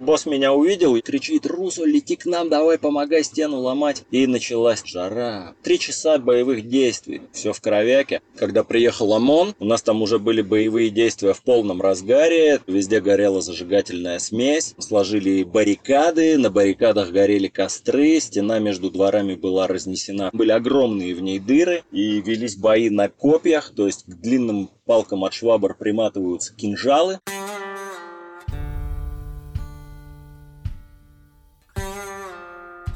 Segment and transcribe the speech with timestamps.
[0.00, 4.04] Босс меня увидел и кричит, Русу, лети к нам, давай помогай стену ломать.
[4.10, 5.54] И началась жара.
[5.62, 7.20] Три часа боевых действий.
[7.32, 8.22] Все в кровяке.
[8.34, 12.62] Когда приехал ОМОН, у нас там уже были боевые действия в полном разгаре.
[12.66, 14.74] Везде горела зажигательная смесь.
[14.78, 16.38] Сложили баррикады.
[16.38, 18.20] На баррикадах горели костры.
[18.20, 20.30] Стена между дворами была разнесена.
[20.32, 21.84] Были огромные в ней дыры.
[21.92, 23.74] И велись бои на копьях.
[23.76, 27.18] То есть к длинным палкам от швабр приматываются кинжалы.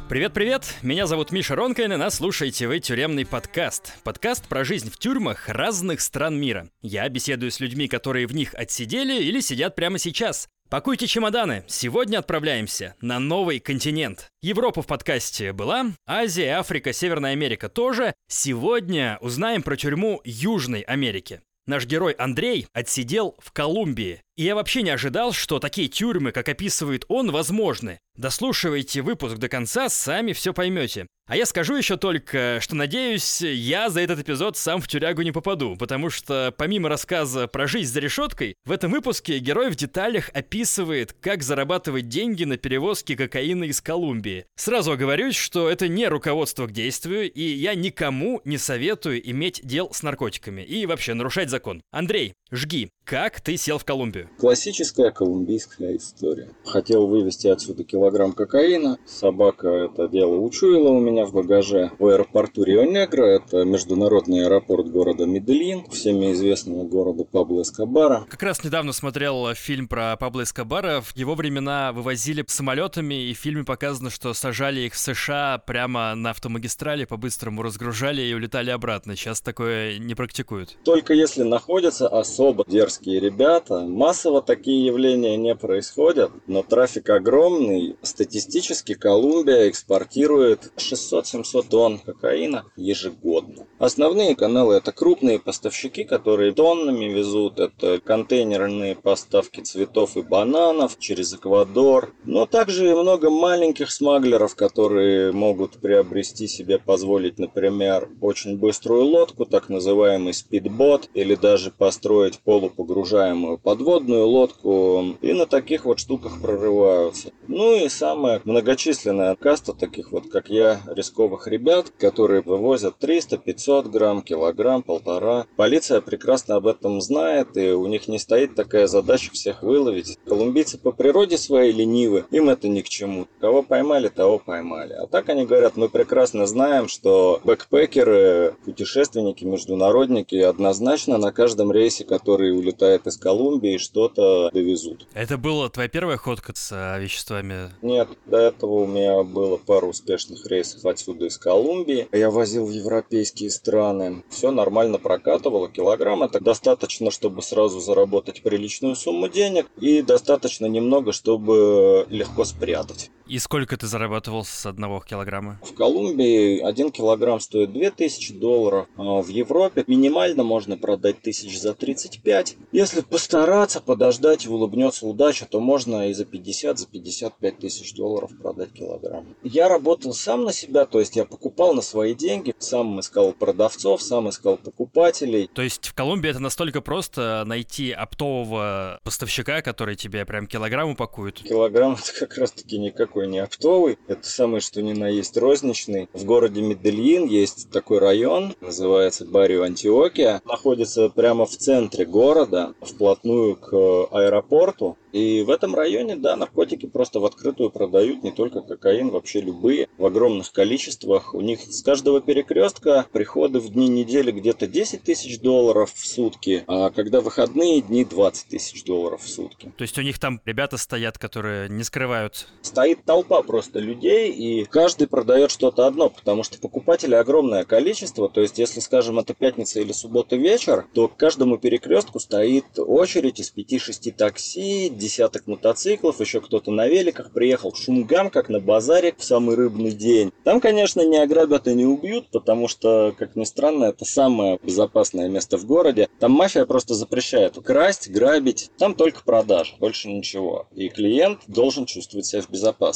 [0.06, 3.94] Привет-привет, меня зовут Миша Ронкин, и нас слушаете вы «Тюремный подкаст».
[4.04, 6.68] Подкаст про жизнь в тюрьмах разных стран мира.
[6.82, 10.46] Я беседую с людьми, которые в них отсидели или сидят прямо сейчас.
[10.68, 14.28] Пакуйте чемоданы, сегодня отправляемся на новый континент.
[14.42, 18.12] Европа в подкасте была, Азия, Африка, Северная Америка тоже.
[18.28, 21.40] Сегодня узнаем про тюрьму Южной Америки.
[21.66, 24.20] Наш герой Андрей отсидел в Колумбии.
[24.36, 28.00] И я вообще не ожидал, что такие тюрьмы, как описывает он, возможны.
[28.16, 31.06] Дослушивайте выпуск до конца, сами все поймете.
[31.26, 35.32] А я скажу еще только, что надеюсь, я за этот эпизод сам в тюрягу не
[35.32, 40.28] попаду, потому что помимо рассказа про жизнь за решеткой, в этом выпуске герой в деталях
[40.34, 44.44] описывает, как зарабатывать деньги на перевозке кокаина из Колумбии.
[44.56, 49.92] Сразу оговорюсь, что это не руководство к действию, и я никому не советую иметь дел
[49.94, 51.80] с наркотиками и вообще нарушать закон.
[51.90, 52.90] Андрей, жги.
[53.04, 54.23] Как ты сел в Колумбию?
[54.38, 56.50] Классическая колумбийская история.
[56.64, 58.98] Хотел вывезти отсюда килограмм кокаина.
[59.06, 61.90] Собака это дело учуяла у меня в багаже.
[61.98, 68.26] В аэропорту Рио-Негро, это международный аэропорт города Медельин, всеми известного города Пабло Эскобара.
[68.28, 71.00] Как раз недавно смотрел фильм про Пабло Эскобара.
[71.00, 76.14] В его времена вывозили самолетами, и в фильме показано, что сажали их в США прямо
[76.14, 79.16] на автомагистрали, по-быстрому разгружали и улетали обратно.
[79.16, 80.76] Сейчас такое не практикуют.
[80.84, 83.80] Только если находятся особо дерзкие ребята.
[84.14, 87.96] Массово такие явления не происходят, но трафик огромный.
[88.02, 93.66] Статистически Колумбия экспортирует 600-700 тонн кокаина ежегодно.
[93.80, 97.58] Основные каналы это крупные поставщики, которые тоннами везут.
[97.58, 102.14] Это контейнерные поставки цветов и бананов через Эквадор.
[102.24, 109.44] Но также и много маленьких смаглеров, которые могут приобрести себе, позволить, например, очень быструю лодку,
[109.44, 113.58] так называемый спидбот, или даже построить полупогруженную погружаемую
[114.04, 117.32] подводную лодку и на таких вот штуках прорываются.
[117.48, 124.22] Ну и самая многочисленная каста таких вот, как я, рисковых ребят, которые вывозят 300-500 грамм,
[124.22, 125.46] килограмм, полтора.
[125.56, 130.18] Полиция прекрасно об этом знает, и у них не стоит такая задача всех выловить.
[130.26, 133.26] Колумбийцы по природе своей ленивы, им это ни к чему.
[133.40, 134.92] Кого поймали, того поймали.
[134.92, 142.04] А так они говорят, мы прекрасно знаем, что бэкпекеры, путешественники, международники однозначно на каждом рейсе,
[142.04, 145.06] который улетает из Колумбии, что-то довезут.
[145.14, 147.70] Это была твоя первая ходка с а, веществами?
[147.80, 152.08] Нет, до этого у меня было пару успешных рейсов отсюда из Колумбии.
[152.10, 154.24] Я возил в европейские страны.
[154.30, 155.68] Все нормально прокатывало.
[155.68, 163.12] Килограмм это достаточно, чтобы сразу заработать приличную сумму денег и достаточно немного, чтобы легко спрятать.
[163.26, 165.58] И сколько ты зарабатывал с одного килограмма?
[165.62, 168.86] В Колумбии один килограмм стоит 2000 долларов.
[168.96, 172.56] А в Европе минимально можно продать тысяч за 35.
[172.72, 178.30] Если постараться, подождать и улыбнется удача, то можно и за 50, за 55 тысяч долларов
[178.42, 179.34] продать килограмм.
[179.42, 184.02] Я работал сам на себя, то есть я покупал на свои деньги, сам искал продавцов,
[184.02, 185.48] сам искал покупателей.
[185.54, 191.36] То есть в Колумбии это настолько просто найти оптового поставщика, который тебе прям килограмм упакует?
[191.36, 193.98] Килограмм это как раз таки никак никакой не оптовый.
[194.08, 196.08] Это самый что ни на есть розничный.
[196.12, 200.42] В городе Медельин есть такой район, называется Барио Антиокия.
[200.44, 203.72] Находится прямо в центре города, вплотную к
[204.10, 204.96] аэропорту.
[205.12, 209.88] И в этом районе, да, наркотики просто в открытую продают, не только кокаин, вообще любые,
[209.96, 211.34] в огромных количествах.
[211.34, 216.64] У них с каждого перекрестка приходы в дни недели где-то 10 тысяч долларов в сутки,
[216.66, 219.72] а когда выходные дни 20 тысяч долларов в сутки.
[219.76, 222.48] То есть у них там ребята стоят, которые не скрывают?
[222.62, 228.28] Стоит толпа просто людей, и каждый продает что-то одно, потому что покупателей огромное количество.
[228.28, 233.40] То есть, если, скажем, это пятница или суббота вечер, то к каждому перекрестку стоит очередь
[233.40, 239.24] из 5-6 такси, десяток мотоциклов, еще кто-то на великах приехал, шумгам, как на базаре в
[239.24, 240.32] самый рыбный день.
[240.44, 245.28] Там, конечно, не ограбят и не убьют, потому что, как ни странно, это самое безопасное
[245.28, 246.08] место в городе.
[246.20, 250.66] Там мафия просто запрещает красть, грабить, там только продаж, больше ничего.
[250.74, 252.93] И клиент должен чувствовать себя в безопасности.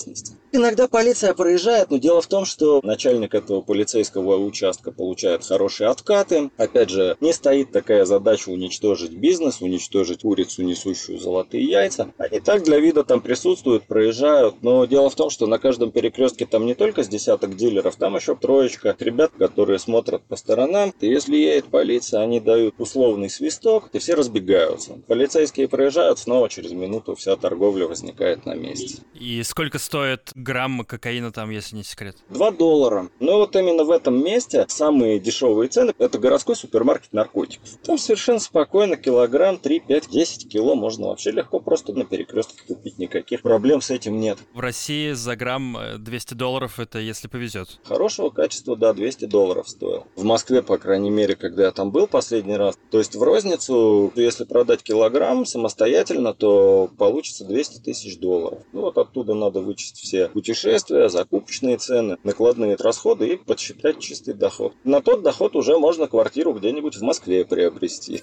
[0.53, 6.51] Иногда полиция проезжает, но дело в том, что начальник этого полицейского участка получает хорошие откаты.
[6.57, 12.13] Опять же, не стоит такая задача уничтожить бизнес, уничтожить курицу, несущую золотые яйца.
[12.19, 14.63] Они так для вида там присутствуют, проезжают.
[14.63, 18.17] Но дело в том, что на каждом перекрестке там не только с десяток дилеров, там
[18.17, 20.93] еще троечка ребят, которые смотрят по сторонам.
[21.01, 24.99] И если едет полиция, они дают условный свисток, и все разбегаются.
[25.07, 29.03] Полицейские проезжают, снова через минуту вся торговля возникает на месте.
[29.15, 32.19] И сколько стоит грамм кокаина там, если не секрет?
[32.29, 33.09] Два доллара.
[33.21, 37.71] Но вот именно в этом месте самые дешевые цены– это городской супермаркет наркотиков.
[37.85, 42.99] Там совершенно спокойно килограмм 3, 5, 10 кило можно вообще легко просто на перекрестке купить.
[42.99, 44.37] Никаких проблем с этим нет.
[44.53, 47.81] В России за грамм 200 э, долларов это если повезет.
[47.85, 50.07] Хорошего качества, да, 200 долларов стоил.
[50.17, 52.77] В Москве, по крайней мере, когда я там был последний раз.
[52.91, 58.59] То есть в розницу, если продать килограмм самостоятельно, то получится 200 тысяч долларов.
[58.75, 64.75] Ну вот оттуда надо вычесть все путешествия, закупочные цены, накладные расходы и подсчитать чистый доход.
[64.85, 68.23] На тот доход уже можно квартиру где-нибудь в Москве приобрести.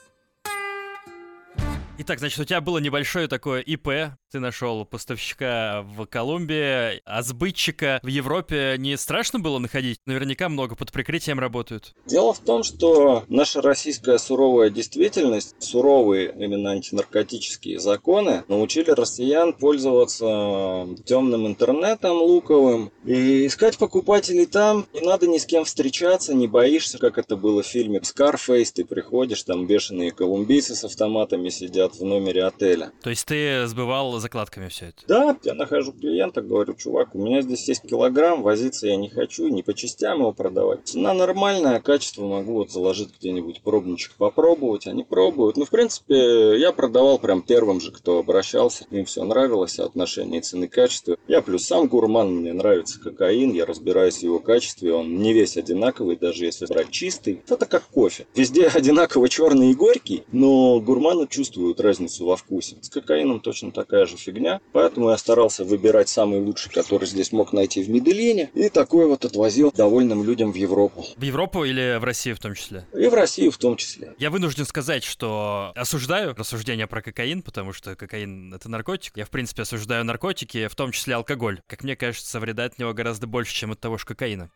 [1.98, 3.88] Итак, значит, у тебя было небольшое такое ИП,
[4.36, 10.02] ты нашел поставщика в Колумбии, а сбытчика в Европе не страшно было находить?
[10.06, 11.96] Наверняка много под прикрытием работают.
[12.06, 20.86] Дело в том, что наша российская суровая действительность, суровые именно антинаркотические законы научили россиян пользоваться
[21.06, 24.86] темным интернетом луковым и искать покупателей там.
[24.94, 28.84] Не надо ни с кем встречаться, не боишься, как это было в фильме Scarface, ты
[28.84, 32.92] приходишь, там бешеные колумбийцы с автоматами сидят в номере отеля.
[33.02, 35.04] То есть ты сбывал закладками все это?
[35.08, 39.48] Да, я нахожу клиента, говорю, чувак, у меня здесь есть килограмм, возиться я не хочу,
[39.48, 40.86] не по частям его продавать.
[40.86, 45.58] Цена нормальная, качество могу вот заложить где-нибудь пробничек попробовать, они пробуют.
[45.58, 50.68] Ну, в принципе, я продавал прям первым же, кто обращался, им все нравилось, отношение цены
[50.68, 51.18] качества.
[51.28, 55.58] Я плюс сам гурман, мне нравится кокаин, я разбираюсь в его качестве, он не весь
[55.58, 57.44] одинаковый, даже если брать чистый.
[57.48, 58.26] Это как кофе.
[58.36, 62.78] Везде одинаково черный и горький, но гурманы чувствуют разницу во вкусе.
[62.82, 64.62] С кокаином точно такая же же фигня.
[64.72, 68.50] Поэтому я старался выбирать самый лучший, который здесь мог найти в Медellине.
[68.54, 71.06] И такой вот отвозил довольным людям в Европу.
[71.16, 72.86] В Европу или в Россию в том числе?
[72.94, 74.14] И в Россию в том числе.
[74.18, 79.18] Я вынужден сказать, что осуждаю рассуждения про кокаин, потому что кокаин— это наркотик.
[79.18, 81.62] Я, в принципе, осуждаю наркотики, в том числе алкоголь.
[81.68, 84.50] Как мне кажется, вреда от него гораздо больше, чем от того же кокаина.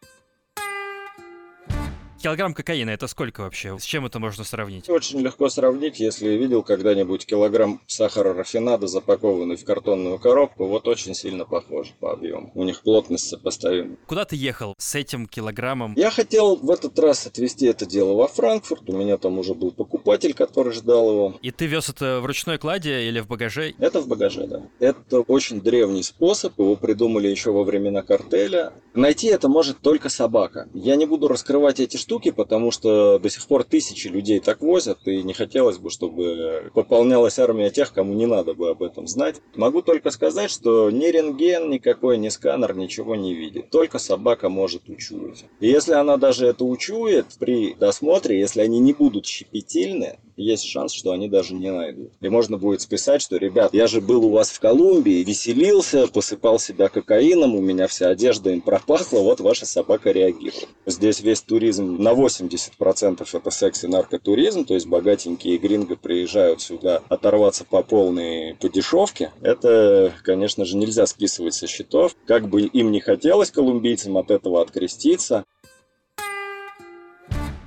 [2.21, 3.79] Килограмм кокаина это сколько вообще?
[3.79, 4.89] С чем это можно сравнить?
[4.89, 11.15] Очень легко сравнить, если видел когда-нибудь килограмм сахара рафинада, запакованный в картонную коробку, вот очень
[11.15, 12.51] сильно похож по объему.
[12.55, 13.95] У них плотность сопоставима.
[14.05, 15.93] Куда ты ехал с этим килограммом?
[15.95, 18.89] Я хотел в этот раз отвезти это дело во Франкфурт.
[18.89, 21.35] У меня там уже был покупатель, который ждал его.
[21.41, 23.75] И ты вез это в ручной кладе или в багаже?
[23.79, 24.63] Это в багаже, да.
[24.79, 28.73] Это очень древний способ, его придумали еще во времена картеля.
[28.93, 30.67] Найти это может только собака.
[30.73, 34.99] Я не буду раскрывать эти штуки, потому что до сих пор тысячи людей так возят,
[35.05, 39.41] и не хотелось бы, чтобы пополнялась армия тех, кому не надо бы об этом знать.
[39.55, 43.69] Могу только сказать, что ни рентген никакой, ни сканер ничего не видит.
[43.69, 45.45] Только собака может учуять.
[45.59, 50.93] И если она даже это учует при досмотре, если они не будут щепетильны, есть шанс,
[50.93, 52.11] что они даже не найдут.
[52.21, 56.59] И можно будет списать, что, ребят, я же был у вас в Колумбии, веселился, посыпал
[56.59, 60.67] себя кокаином, у меня вся одежда им пропахла, вот ваша собака реагирует.
[60.85, 67.01] Здесь весь туризм на 80% это секс и наркотуризм, то есть богатенькие гринго приезжают сюда
[67.09, 69.31] оторваться по полной по дешевке.
[69.41, 72.15] Это, конечно же, нельзя списывать со счетов.
[72.25, 75.45] Как бы им не хотелось колумбийцам от этого откреститься,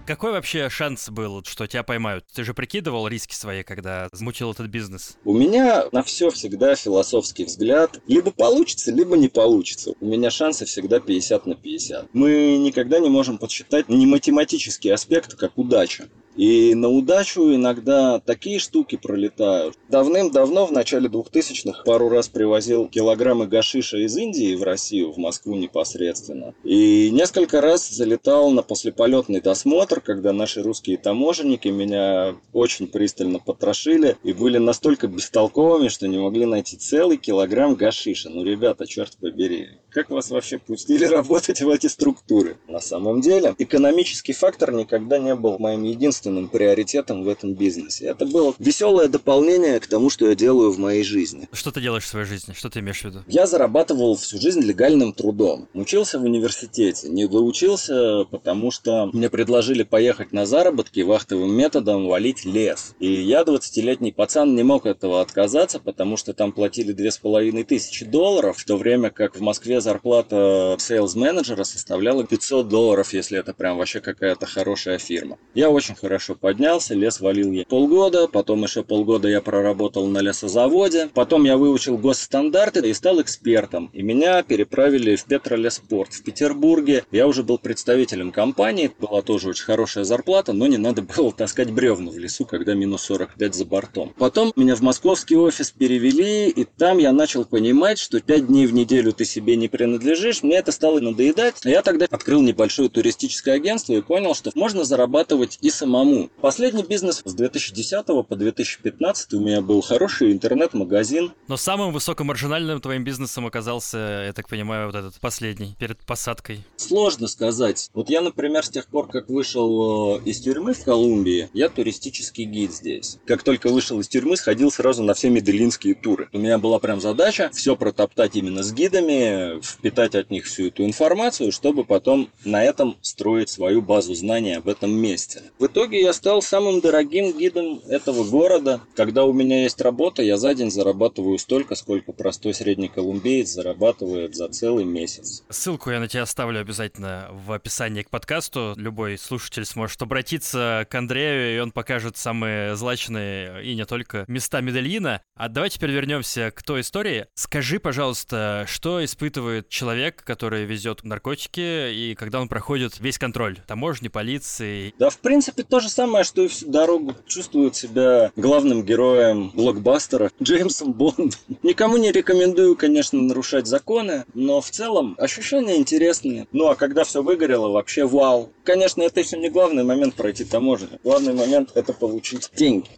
[0.07, 2.25] какой вообще шанс был, что тебя поймают?
[2.35, 5.17] Ты же прикидывал риски свои, когда замутил этот бизнес?
[5.25, 8.01] У меня на все всегда философский взгляд.
[8.07, 9.95] Либо получится, либо не получится.
[10.01, 12.09] У меня шансы всегда 50 на 50.
[12.13, 16.09] Мы никогда не можем подсчитать не математический аспект, как удача.
[16.37, 19.77] И на удачу иногда такие штуки пролетают.
[19.89, 25.55] Давным-давно, в начале 2000-х, пару раз привозил килограммы гашиша из Индии в Россию, в Москву
[25.55, 26.55] непосредственно.
[26.65, 34.17] И несколько раз залетал на послеполетный досмотр, когда наши русские таможенники меня очень пристально потрошили
[34.23, 38.31] и были настолько бестолковыми, что не могли найти целый килограмм гашиша.
[38.31, 42.57] Ну, ребята, черт побери, как вас вообще пустили работать в эти структуры?
[42.69, 48.07] На самом деле, экономический фактор никогда не был моим единственным приоритетом в этом бизнесе.
[48.07, 51.49] Это было веселое дополнение к тому, что я делаю в моей жизни.
[51.53, 52.55] Что ты делаешь в своей жизни?
[52.55, 53.21] Что ты имеешь в виду?
[53.27, 55.69] Я зарабатывал всю жизнь легальным трудом.
[55.75, 57.09] Учился в университете.
[57.09, 62.95] Не доучился, потому что мне предложили поехать на заработки вахтовым методом валить лес.
[62.99, 68.65] И я, 20-летний пацан, не мог этого отказаться, потому что там платили 2500 долларов, в
[68.65, 74.47] то время как в Москве зарплата сейлс-менеджера составляла 500 долларов, если это прям вообще какая-то
[74.47, 75.39] хорошая фирма.
[75.55, 81.11] Я очень хорошо поднялся, лес валил я полгода, потом еще полгода я проработал на лесозаводе,
[81.13, 83.91] потом я выучил госстандарты и стал экспертом.
[83.93, 87.05] И меня переправили в Петролеспорт в Петербурге.
[87.11, 91.71] Я уже был представителем компании, была тоже очень хорошая зарплата, но не надо было таскать
[91.71, 94.15] бревна в лесу, когда минус 45 за бортом.
[94.19, 98.75] Потом меня в московский офис перевели, и там я начал понимать, что 5 дней в
[98.75, 100.43] неделю ты себе не принадлежишь.
[100.43, 101.57] Мне это стало надоедать.
[101.65, 106.31] Я тогда открыл небольшое туристическое агентство и понял, что можно зарабатывать и самому.
[106.41, 111.33] Последний бизнес с 2010 по 2015 у меня был хороший интернет-магазин.
[111.49, 116.61] Но самым высокомаржинальным твоим бизнесом оказался, я так понимаю, вот этот последний, перед посадкой.
[116.77, 117.91] Сложно сказать.
[117.95, 122.45] Вот я, например, с тех пор, как вышел э, из тюрьмы в Колумбии, я туристический
[122.45, 123.19] гид здесь.
[123.27, 126.29] Как только вышел из тюрьмы, сходил сразу на все меделинские туры.
[126.33, 130.85] У меня была прям задача все протоптать именно с гидами, впитать от них всю эту
[130.85, 135.43] информацию, чтобы потом на этом строить свою базу знаний об этом месте.
[135.59, 138.81] В итоге я стал самым дорогим гидом этого города.
[138.95, 144.35] Когда у меня есть работа, я за день зарабатываю столько, сколько простой средний колумбиец зарабатывает
[144.35, 145.43] за целый месяц.
[145.49, 148.75] Ссылку я на тебя оставлю обязательно в описании к подкасту.
[148.77, 154.61] Любой слушатель сможет обратиться к Андрею, и он покажет самые злачные и не только места
[154.61, 155.23] Медельина.
[155.35, 157.27] А давайте теперь вернемся к той истории.
[157.35, 164.09] Скажи, пожалуйста, что испытывает человек, который везет наркотики, и когда он проходит весь контроль таможни,
[164.09, 164.95] полиции?
[164.99, 167.15] Да, в принципе, то же самое, что и всю дорогу.
[167.27, 171.31] Чувствует себя главным героем блокбастера Джеймсом Бондом.
[171.63, 176.47] Никому не рекомендую, конечно, нарушать законы, но в целом ощущения интересные.
[176.53, 178.53] Ну а когда все выгорело, вообще вау.
[178.65, 180.89] Конечно, это еще не главный момент пройти таможню.
[181.03, 182.89] Главный момент это получить деньги.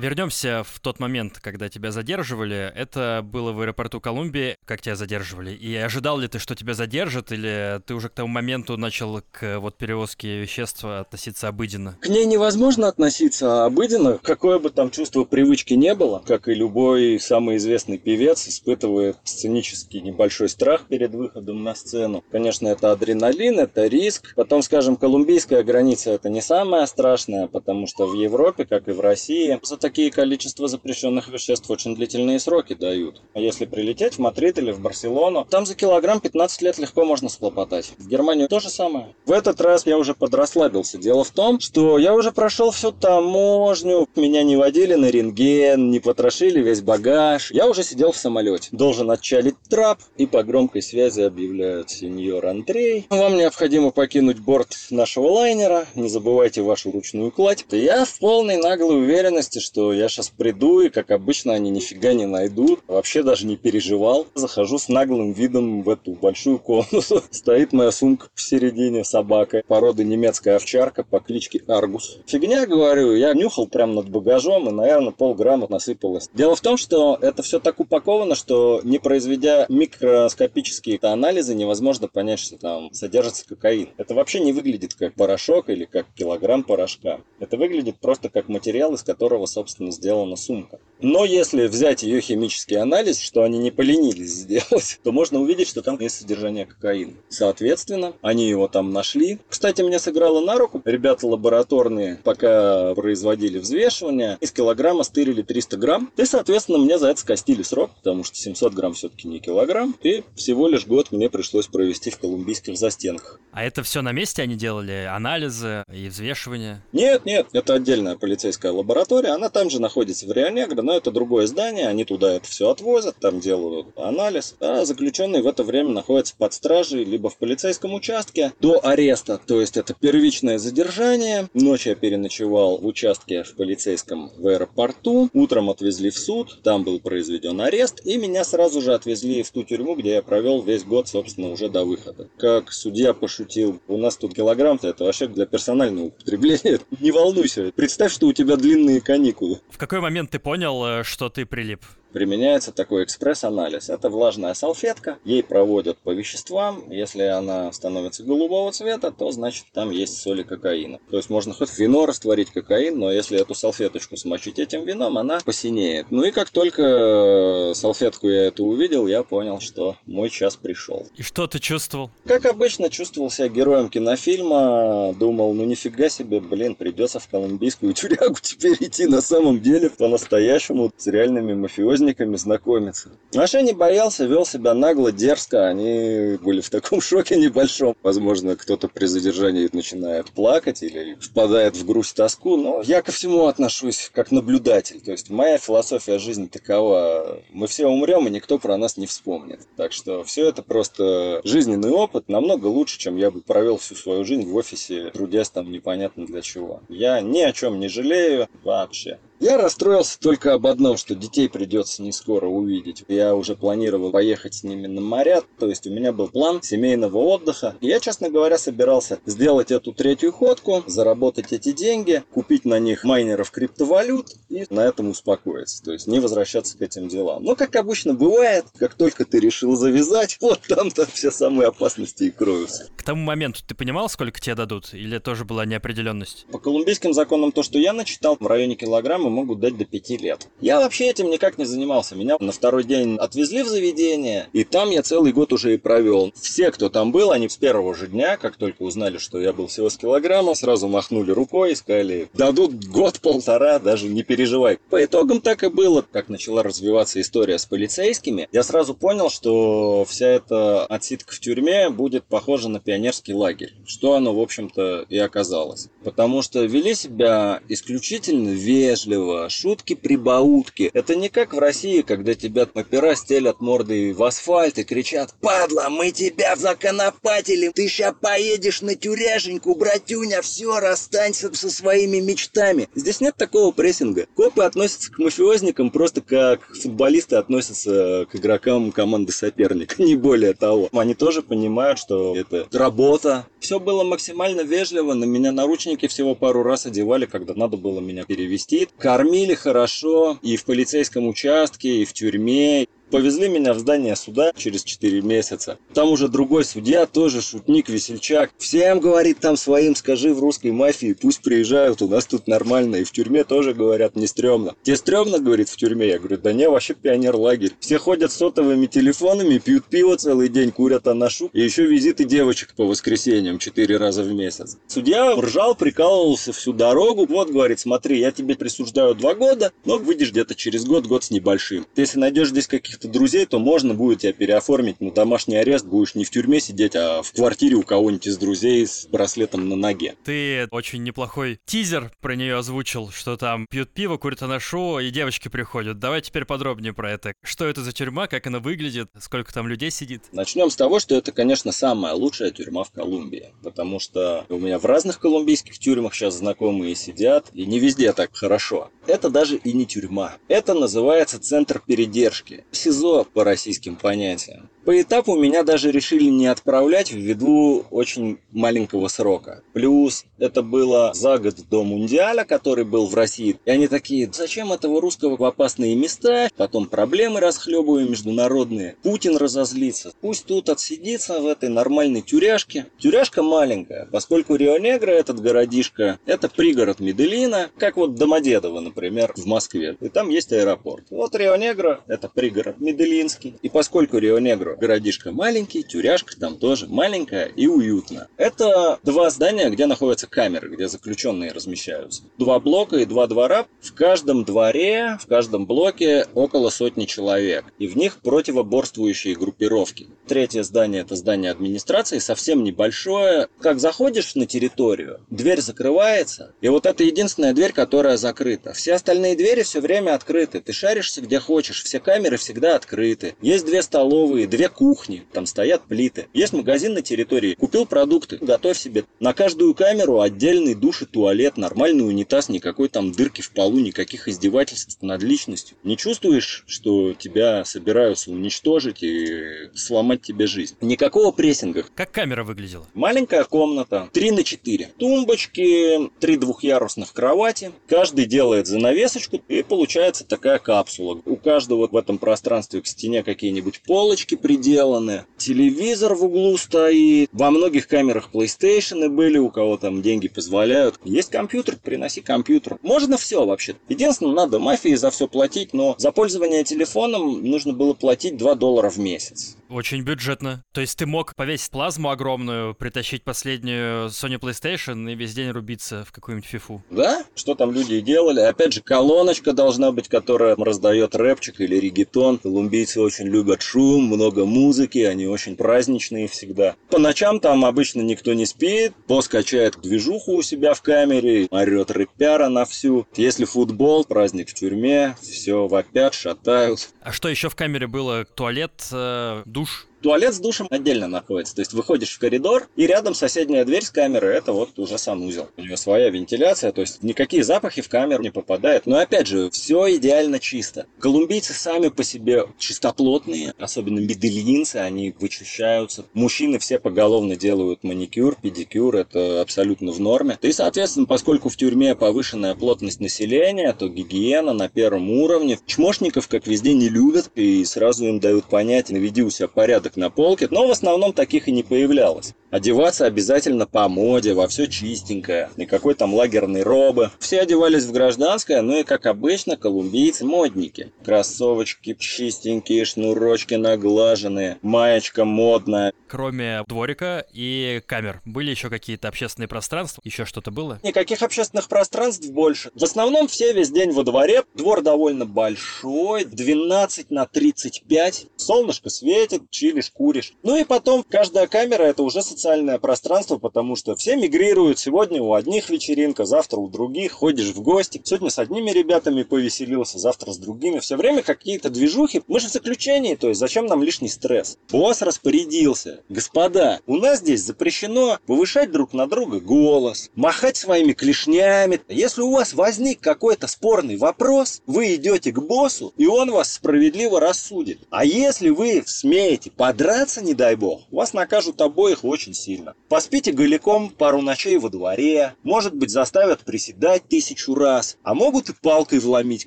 [0.00, 2.72] Вернемся в тот момент, когда тебя задерживали.
[2.74, 4.56] Это было в аэропорту Колумбии.
[4.64, 5.52] Как тебя задерживали?
[5.52, 9.58] И ожидал ли ты, что тебя задержат, или ты уже к тому моменту начал к
[9.58, 11.98] вот перевозке веществ относиться обыденно?
[12.00, 14.18] К ней невозможно относиться обыденно.
[14.22, 20.00] Какое бы там чувство привычки не было, как и любой самый известный певец испытывает сценический
[20.00, 22.24] небольшой страх перед выходом на сцену.
[22.32, 24.32] Конечно, это адреналин, это риск.
[24.34, 29.00] Потом, скажем, колумбийская граница это не самое страшное, потому что в Европе, как и в
[29.00, 33.22] России, за такие количества запрещенных веществ очень длительные сроки дают.
[33.34, 37.28] А если прилететь в Мадрид или в Барселону, там за килограмм 15 лет легко можно
[37.28, 37.92] схлопотать.
[37.98, 39.16] В Германию то же самое.
[39.26, 40.96] В этот раз я уже подрасслабился.
[40.96, 45.98] Дело в том, что я уже прошел всю таможню, меня не водили на рентген, не
[45.98, 47.50] потрошили весь багаж.
[47.50, 48.68] Я уже сидел в самолете.
[48.70, 53.06] Должен отчалить трап, и по громкой связи объявляют сеньор Андрей.
[53.10, 55.88] Вам необходимо покинуть борт нашего лайнера.
[55.96, 57.66] Не забывайте вашу ручную кладь.
[57.72, 62.26] Я в полной наглой уверенности, что я сейчас приду, и, как обычно, они нифига не
[62.26, 62.80] найдут.
[62.86, 64.26] Вообще даже не переживал.
[64.34, 67.22] Захожу с наглым видом в эту большую комнату.
[67.30, 69.62] Стоит моя сумка в середине, собака.
[69.66, 72.18] Породы немецкая овчарка по кличке Аргус.
[72.26, 76.28] Фигня, говорю, я нюхал прямо над багажом, и, наверное, полграмма насыпалось.
[76.34, 82.40] Дело в том, что это все так упаковано, что не произведя микроскопические анализы, невозможно понять,
[82.40, 83.90] что там содержится кокаин.
[83.96, 87.20] Это вообще не выглядит как порошок или как килограмм порошка.
[87.38, 90.78] Это выглядит просто как материал, из которого, собственно, сделана сумка.
[91.02, 95.82] Но если взять ее химический анализ, что они не поленились сделать, то можно увидеть, что
[95.82, 97.14] там есть содержание кокаина.
[97.28, 99.38] Соответственно, они его там нашли.
[99.48, 100.82] Кстати, мне сыграло на руку.
[100.84, 106.12] Ребята лабораторные, пока производили взвешивание, из килограмма стырили 300 грамм.
[106.16, 109.96] И, соответственно, мне за это скостили срок, потому что 700 грамм все-таки не килограмм.
[110.02, 113.40] И всего лишь год мне пришлось провести в колумбийских застенках.
[113.52, 115.08] А это все на месте они делали?
[115.10, 116.82] Анализы и взвешивание?
[116.92, 119.30] Нет, нет, это отдельная полицейская лаборатория.
[119.30, 121.88] Она там же находится в Рионегро, но это другое здание.
[121.88, 124.54] Они туда это все отвозят, там делают анализ.
[124.60, 129.40] А заключенный в это время находится под стражей, либо в полицейском участке до ареста.
[129.46, 131.48] То есть это первичное задержание.
[131.54, 135.28] Ночь я переночевал в участке в полицейском в аэропорту.
[135.32, 138.00] Утром отвезли в суд, там был произведен арест.
[138.04, 141.68] И меня сразу же отвезли в ту тюрьму, где я провел весь год, собственно, уже
[141.68, 142.28] до выхода.
[142.38, 146.80] Как судья пошутил, у нас тут килограмм-то это вообще для персонального употребления.
[147.00, 149.39] Не волнуйся, представь, что у тебя длинные каникулы.
[149.40, 151.84] В какой момент ты понял, э, что ты прилип?
[152.12, 153.88] Применяется такой экспресс-анализ.
[153.88, 156.90] Это влажная салфетка, ей проводят по веществам.
[156.90, 160.98] Если она становится голубого цвета, то значит там есть соли кокаина.
[161.10, 165.40] То есть можно хоть вино растворить кокаин, но если эту салфеточку смочить этим вином, она
[165.44, 166.10] посинеет.
[166.10, 171.06] Ну и как только салфетку я эту увидел, я понял, что мой час пришел.
[171.16, 172.10] И что ты чувствовал?
[172.26, 175.14] Как обычно, чувствовал себя героем кинофильма.
[175.18, 180.92] Думал, ну нифига себе, блин, придется в колумбийскую тюрягу теперь идти на самом деле по-настоящему
[180.96, 181.54] с реальными
[182.00, 183.10] мафиозниками знакомиться.
[183.32, 185.68] Вообще не боялся, вел себя нагло, дерзко.
[185.68, 187.96] Они были в таком шоке небольшом.
[188.02, 192.56] Возможно, кто-то при задержании начинает плакать или впадает в грусть, тоску.
[192.56, 195.00] Но я ко всему отношусь как наблюдатель.
[195.00, 197.42] То есть моя философия жизни такова.
[197.52, 199.60] Мы все умрем, и никто про нас не вспомнит.
[199.76, 202.28] Так что все это просто жизненный опыт.
[202.28, 206.42] Намного лучше, чем я бы провел всю свою жизнь в офисе, трудясь там непонятно для
[206.42, 206.80] чего.
[206.88, 209.18] Я ни о чем не жалею вообще.
[209.40, 213.04] Я расстроился только об одном, что детей придется не скоро увидеть.
[213.08, 217.16] Я уже планировал поехать с ними на моря, то есть у меня был план семейного
[217.16, 217.74] отдыха.
[217.80, 223.02] И я, честно говоря, собирался сделать эту третью ходку, заработать эти деньги, купить на них
[223.02, 225.82] майнеров криптовалют и на этом успокоиться.
[225.84, 227.42] То есть не возвращаться к этим делам.
[227.42, 232.30] Но, как обычно бывает, как только ты решил завязать, вот там-то все самые опасности и
[232.30, 232.90] кроются.
[232.94, 234.92] К тому моменту ты понимал, сколько тебе дадут?
[234.92, 236.44] Или тоже была неопределенность?
[236.52, 240.48] По колумбийским законам то, что я начитал, в районе килограмма могут дать до 5 лет.
[240.60, 242.16] Я вообще этим никак не занимался.
[242.16, 246.32] Меня на второй день отвезли в заведение, и там я целый год уже и провел.
[246.34, 249.66] Все, кто там был, они с первого же дня, как только узнали, что я был
[249.66, 254.78] всего с килограмма, сразу махнули рукой и сказали, дадут год-полтора, даже не переживай.
[254.90, 256.04] По итогам так и было.
[256.10, 261.90] Как начала развиваться история с полицейскими, я сразу понял, что вся эта отсидка в тюрьме
[261.90, 263.74] будет похожа на пионерский лагерь.
[263.86, 265.88] Что оно, в общем-то, и оказалось.
[266.04, 270.90] Потому что вели себя исключительно вежливо, весело, шутки-прибаутки.
[270.92, 275.88] Это не как в России, когда тебя мапера стелят мордой в асфальт и кричат «Падла,
[275.88, 282.88] мы тебя законопатили, ты ща поедешь на тюряженьку, братюня, все, расстанься со своими мечтами».
[282.94, 284.26] Здесь нет такого прессинга.
[284.34, 290.88] Копы относятся к мафиозникам просто как футболисты относятся к игрокам команды соперника, не более того.
[290.92, 293.46] Они тоже понимают, что это работа.
[293.60, 298.24] Все было максимально вежливо, на меня наручники всего пару раз одевали, когда надо было меня
[298.24, 298.88] перевести.
[299.10, 302.86] Кормили хорошо и в полицейском участке, и в тюрьме.
[303.10, 305.78] Повезли меня в здание суда через 4 месяца.
[305.94, 308.50] Там уже другой судья, тоже шутник, весельчак.
[308.58, 312.96] Всем говорит там своим, скажи в русской мафии, пусть приезжают, у нас тут нормально.
[312.96, 314.76] И в тюрьме тоже говорят, не стрёмно.
[314.84, 316.08] Тебе стрёмно, говорит, в тюрьме?
[316.08, 317.72] Я говорю, да не, вообще пионер-лагерь.
[317.80, 321.50] Все ходят сотовыми телефонами, пьют пиво целый день, курят анашу.
[321.52, 324.78] И еще визиты девочек по воскресеньям 4 раза в месяц.
[324.86, 327.26] Судья ржал, прикалывался всю дорогу.
[327.26, 331.30] Вот, говорит, смотри, я тебе присуждаю 2 года, но выйдешь где-то через год, год с
[331.30, 331.86] небольшим.
[331.96, 336.14] Если найдешь здесь каких каких-то друзей, то можно будет тебя переоформить на домашний арест, будешь
[336.14, 340.14] не в тюрьме сидеть, а в квартире у кого-нибудь из друзей с браслетом на ноге.
[340.24, 345.48] Ты очень неплохой тизер про нее озвучил, что там пьют пиво, курят анашу, и девочки
[345.48, 345.98] приходят.
[345.98, 347.32] Давай теперь подробнее про это.
[347.42, 350.24] Что это за тюрьма, как она выглядит, сколько там людей сидит?
[350.32, 354.78] Начнем с того, что это, конечно, самая лучшая тюрьма в Колумбии, потому что у меня
[354.78, 358.90] в разных колумбийских тюрьмах сейчас знакомые сидят, и не везде так хорошо.
[359.06, 360.34] Это даже и не тюрьма.
[360.48, 362.64] Это называется центр передержки.
[362.90, 364.68] СИЗО по российским понятиям.
[364.84, 369.62] По этапу меня даже решили не отправлять ввиду очень маленького срока.
[369.74, 373.60] Плюс это было за год до Мундиаля, который был в России.
[373.66, 376.48] И они такие, зачем этого русского в опасные места?
[376.56, 378.96] Потом проблемы расхлебываем международные.
[379.02, 380.12] Путин разозлится.
[380.22, 382.86] Пусть тут отсидится в этой нормальной тюряшке.
[382.98, 389.98] Тюряшка маленькая, поскольку Рио-Негро, этот городишко, это пригород Меделина, как вот Домодедово, например, в Москве.
[390.00, 391.04] И там есть аэропорт.
[391.10, 393.56] Вот Рио-Негро, это пригород Меделинский.
[393.60, 398.28] И поскольку Рио-Негро городишко маленький, тюряшка там тоже маленькая и уютно.
[398.36, 402.22] Это два здания, где находятся камеры, где заключенные размещаются.
[402.38, 403.66] Два блока и два двора.
[403.80, 407.64] В каждом дворе, в каждом блоке около сотни человек.
[407.78, 410.08] И в них противоборствующие группировки.
[410.26, 413.48] Третье здание это здание администрации, совсем небольшое.
[413.60, 418.72] Как заходишь на территорию, дверь закрывается, и вот это единственная дверь, которая закрыта.
[418.72, 420.60] Все остальные двери все время открыты.
[420.60, 423.34] Ты шаришься где хочешь, все камеры всегда открыты.
[423.40, 426.26] Есть две столовые, две две кухни, там стоят плиты.
[426.34, 429.06] Есть магазин на территории, купил продукты, готовь себе.
[429.18, 434.28] На каждую камеру отдельный душ и туалет, нормальный унитаз, никакой там дырки в полу, никаких
[434.28, 435.78] издевательств над личностью.
[435.82, 440.76] Не чувствуешь, что тебя собираются уничтожить и сломать тебе жизнь?
[440.82, 441.86] Никакого прессинга.
[441.94, 442.86] Как камера выглядела?
[442.92, 444.90] Маленькая комната, 3 на 4.
[444.98, 447.72] Тумбочки, три двухъярусных кровати.
[447.88, 451.22] Каждый делает занавесочку и получается такая капсула.
[451.24, 457.52] У каждого в этом пространстве к стене какие-нибудь полочки приделаны, телевизор в углу стоит, во
[457.52, 460.98] многих камерах PlayStation были, у кого там деньги позволяют.
[461.04, 462.78] Есть компьютер, приноси компьютер.
[462.82, 463.76] Можно все вообще.
[463.88, 468.90] Единственное, надо мафии за все платить, но за пользование телефоном нужно было платить 2 доллара
[468.90, 469.56] в месяц.
[469.68, 470.64] Очень бюджетно.
[470.72, 476.04] То есть ты мог повесить плазму огромную, притащить последнюю Sony PlayStation и весь день рубиться
[476.04, 476.82] в какую-нибудь фифу.
[476.90, 478.40] Да, что там люди и делали.
[478.40, 482.38] Опять же, колоночка должна быть, которая раздает рэпчик или регетон.
[482.38, 486.76] Колумбийцы очень любят шум, много музыки, они очень праздничные всегда.
[486.90, 491.90] По ночам там обычно никто не спит, босс качает движуху у себя в камере, орет
[491.90, 493.06] рэпяра на всю.
[493.16, 496.90] Если футбол, праздник в тюрьме, все вопят, шатают.
[497.02, 498.24] А что еще в камере было?
[498.24, 499.86] Туалет, э, душ?
[500.02, 501.54] Туалет с душем отдельно находится.
[501.54, 505.48] То есть выходишь в коридор, и рядом соседняя дверь с камерой, это вот уже санузел.
[505.56, 508.86] У нее своя вентиляция, то есть никакие запахи в камеру не попадают.
[508.86, 510.86] Но опять же, все идеально чисто.
[510.98, 516.04] Колумбийцы сами по себе чистоплотные, особенно медельинцы, они вычищаются.
[516.14, 520.38] Мужчины все поголовно делают маникюр, педикюр, это абсолютно в норме.
[520.42, 525.58] И, соответственно, поскольку в тюрьме повышенная плотность населения, то гигиена на первом уровне.
[525.66, 529.96] Чмошников, как везде, не любят, и сразу им дают понять, наведи у себя порядок порядок
[529.96, 532.34] на полке, но в основном таких и не появлялось.
[532.50, 537.10] Одеваться обязательно по моде, во все чистенькое, никакой там лагерной робы.
[537.20, 540.92] Все одевались в гражданское, ну и как обычно колумбийцы модники.
[541.04, 545.92] Кроссовочки чистенькие, шнурочки наглаженные, маечка модная.
[546.08, 550.00] Кроме дворика и камер, были еще какие-то общественные пространства?
[550.04, 550.80] Еще что-то было?
[550.82, 552.72] Никаких общественных пространств больше.
[552.74, 554.42] В основном все весь день во дворе.
[554.54, 558.26] Двор довольно большой, 12 на 35.
[558.34, 560.34] Солнышко светит, чилишь, куришь.
[560.42, 564.78] Ну и потом каждая камера это уже социальное пространство, потому что все мигрируют.
[564.78, 567.12] Сегодня у одних вечеринка, завтра у других.
[567.12, 568.02] Ходишь в гости.
[568.04, 570.80] Сегодня с одними ребятами повеселился, завтра с другими.
[570.80, 572.22] Все время какие-то движухи.
[572.26, 574.58] Мы же в заключении, то есть зачем нам лишний стресс?
[574.70, 576.02] Босс распорядился.
[576.08, 581.80] Господа, у нас здесь запрещено повышать друг на друга голос, махать своими клешнями.
[581.88, 587.20] Если у вас возник какой-то спорный вопрос, вы идете к боссу, и он вас справедливо
[587.20, 587.80] рассудит.
[587.90, 592.74] А если вы смеете подраться, не дай бог, вас накажут обоих очень очень сильно.
[592.88, 598.52] Поспите голиком пару ночей во дворе, может быть заставят приседать тысячу раз, а могут и
[598.52, 599.46] палкой вломить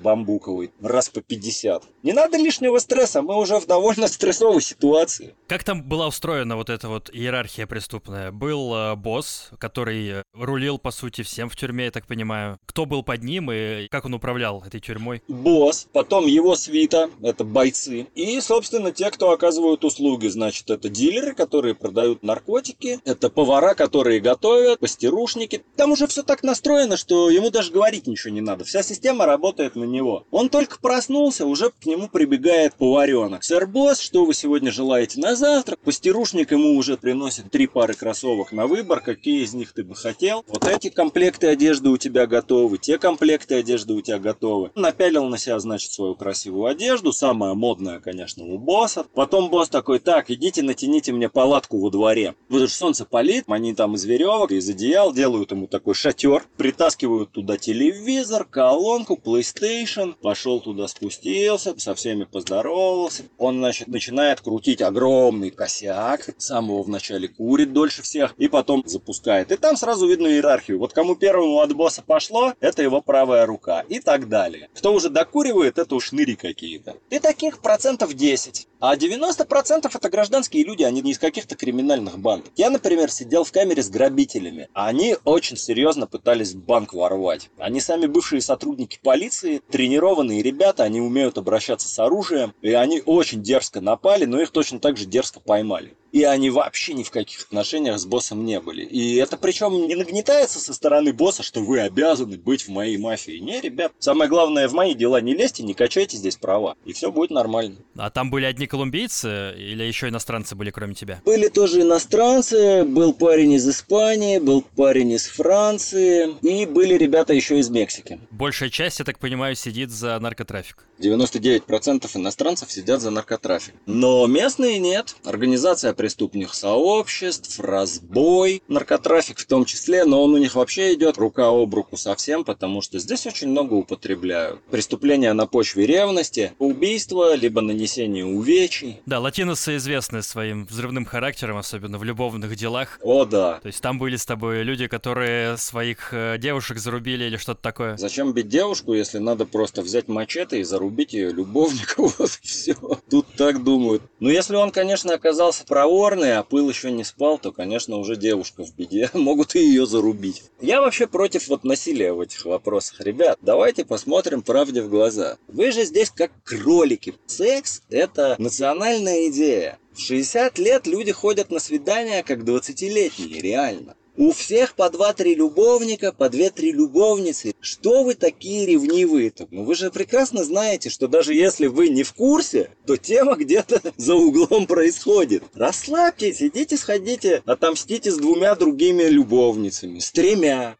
[0.00, 1.84] бамбуковой раз по 50.
[2.02, 5.34] Не надо лишнего стресса, мы уже в довольно стрессовой ситуации.
[5.46, 8.32] Как там была устроена вот эта вот иерархия преступная?
[8.32, 12.58] Был э, босс, который рулил, по сути, всем в тюрьме, я так понимаю.
[12.66, 15.22] Кто был под ним и как он управлял этой тюрьмой?
[15.28, 21.34] Босс, потом его свита, это бойцы, и, собственно, те, кто оказывают услуги, значит, это дилеры,
[21.34, 25.64] которые продают наркотики, это повара, которые готовят, пастерушники.
[25.76, 28.64] Там уже все так настроено, что ему даже говорить ничего не надо.
[28.64, 30.26] Вся система работает на него.
[30.30, 33.44] Он только проснулся, уже к нему прибегает поваренок.
[33.44, 35.78] Сэр Босс, что вы сегодня желаете на завтрак?
[35.80, 40.44] Пастерушник ему уже приносит три пары кроссовок на выбор, какие из них ты бы хотел.
[40.48, 44.70] Вот эти комплекты одежды у тебя готовы, те комплекты одежды у тебя готовы.
[44.74, 49.04] Напялил на себя, значит, свою красивую одежду, самая модная, конечно, у босса.
[49.14, 52.34] Потом босс такой, так, идите натяните мне палатку во дворе.
[52.48, 57.32] Вот же солнце палит, они там из веревок, из одеял делают ему такой шатер, притаскивают
[57.32, 63.24] туда телевизор, колонку, PlayStation, пошел туда, спустился, со всеми поздоровался.
[63.38, 69.50] Он, значит, начинает крутить огромный косяк, сам его вначале курит дольше всех, и потом запускает.
[69.50, 70.78] И там сразу видно иерархию.
[70.78, 74.68] Вот кому первому от босса пошло, это его правая рука, и так далее.
[74.74, 76.96] Кто уже докуривает, это уж шныри какие-то.
[77.10, 78.68] И таких процентов 10.
[78.86, 82.52] А 90% это гражданские люди, они не из каких-то криминальных банд.
[82.54, 84.68] Я, например, сидел в камере с грабителями.
[84.74, 87.48] а Они очень серьезно пытались банк ворвать.
[87.56, 92.52] Они сами бывшие сотрудники полиции, тренированные ребята, они умеют обращаться с оружием.
[92.60, 96.94] И они очень дерзко напали, но их точно так же дерзко поймали и они вообще
[96.94, 98.84] ни в каких отношениях с боссом не были.
[98.84, 103.38] И это причем не нагнетается со стороны босса, что вы обязаны быть в моей мафии.
[103.38, 107.10] Не, ребят, самое главное, в мои дела не лезьте, не качайте здесь права, и все
[107.10, 107.78] будет нормально.
[107.96, 111.20] А там были одни колумбийцы или еще иностранцы были кроме тебя?
[111.24, 117.58] Были тоже иностранцы, был парень из Испании, был парень из Франции, и были ребята еще
[117.58, 118.20] из Мексики.
[118.30, 120.84] Большая часть, я так понимаю, сидит за наркотрафик.
[121.00, 123.74] 99% иностранцев сидят за наркотрафик.
[123.86, 125.16] Но местные нет.
[125.24, 131.48] Организация преступных сообществ, разбой, наркотрафик в том числе, но он у них вообще идет рука
[131.48, 134.60] об руку совсем, потому что здесь очень много употребляют.
[134.64, 139.00] Преступления на почве ревности, убийства, либо нанесение увечий.
[139.06, 142.98] Да, латиносы известны своим взрывным характером, особенно в любовных делах.
[143.00, 143.60] О, да.
[143.62, 147.96] То есть там были с тобой люди, которые своих э, девушек зарубили или что-то такое.
[147.96, 152.74] Зачем бить девушку, если надо просто взять мачете и зарубить ее любовника, вот и все.
[153.08, 154.02] Тут так думают.
[154.20, 155.64] Но если он, конечно, оказался
[155.94, 159.10] проворный, а пыл еще не спал, то, конечно, уже девушка в беде.
[159.14, 160.42] Могут и ее зарубить.
[160.60, 163.00] Я вообще против вот насилия в этих вопросах.
[163.00, 165.38] Ребят, давайте посмотрим правде в глаза.
[165.46, 167.14] Вы же здесь как кролики.
[167.26, 169.78] Секс– это национальная идея.
[169.92, 173.94] В 60 лет люди ходят на свидания как 20-летние, реально.
[174.16, 177.52] У всех по два-три любовника, по две-три любовницы.
[177.60, 179.48] Что вы такие ревнивые-то?
[179.50, 183.80] Ну вы же прекрасно знаете, что даже если вы не в курсе, то тема где-то
[183.96, 185.42] за углом происходит.
[185.54, 190.76] Расслабьтесь, идите сходите, отомстите с двумя другими любовницами, с тремя.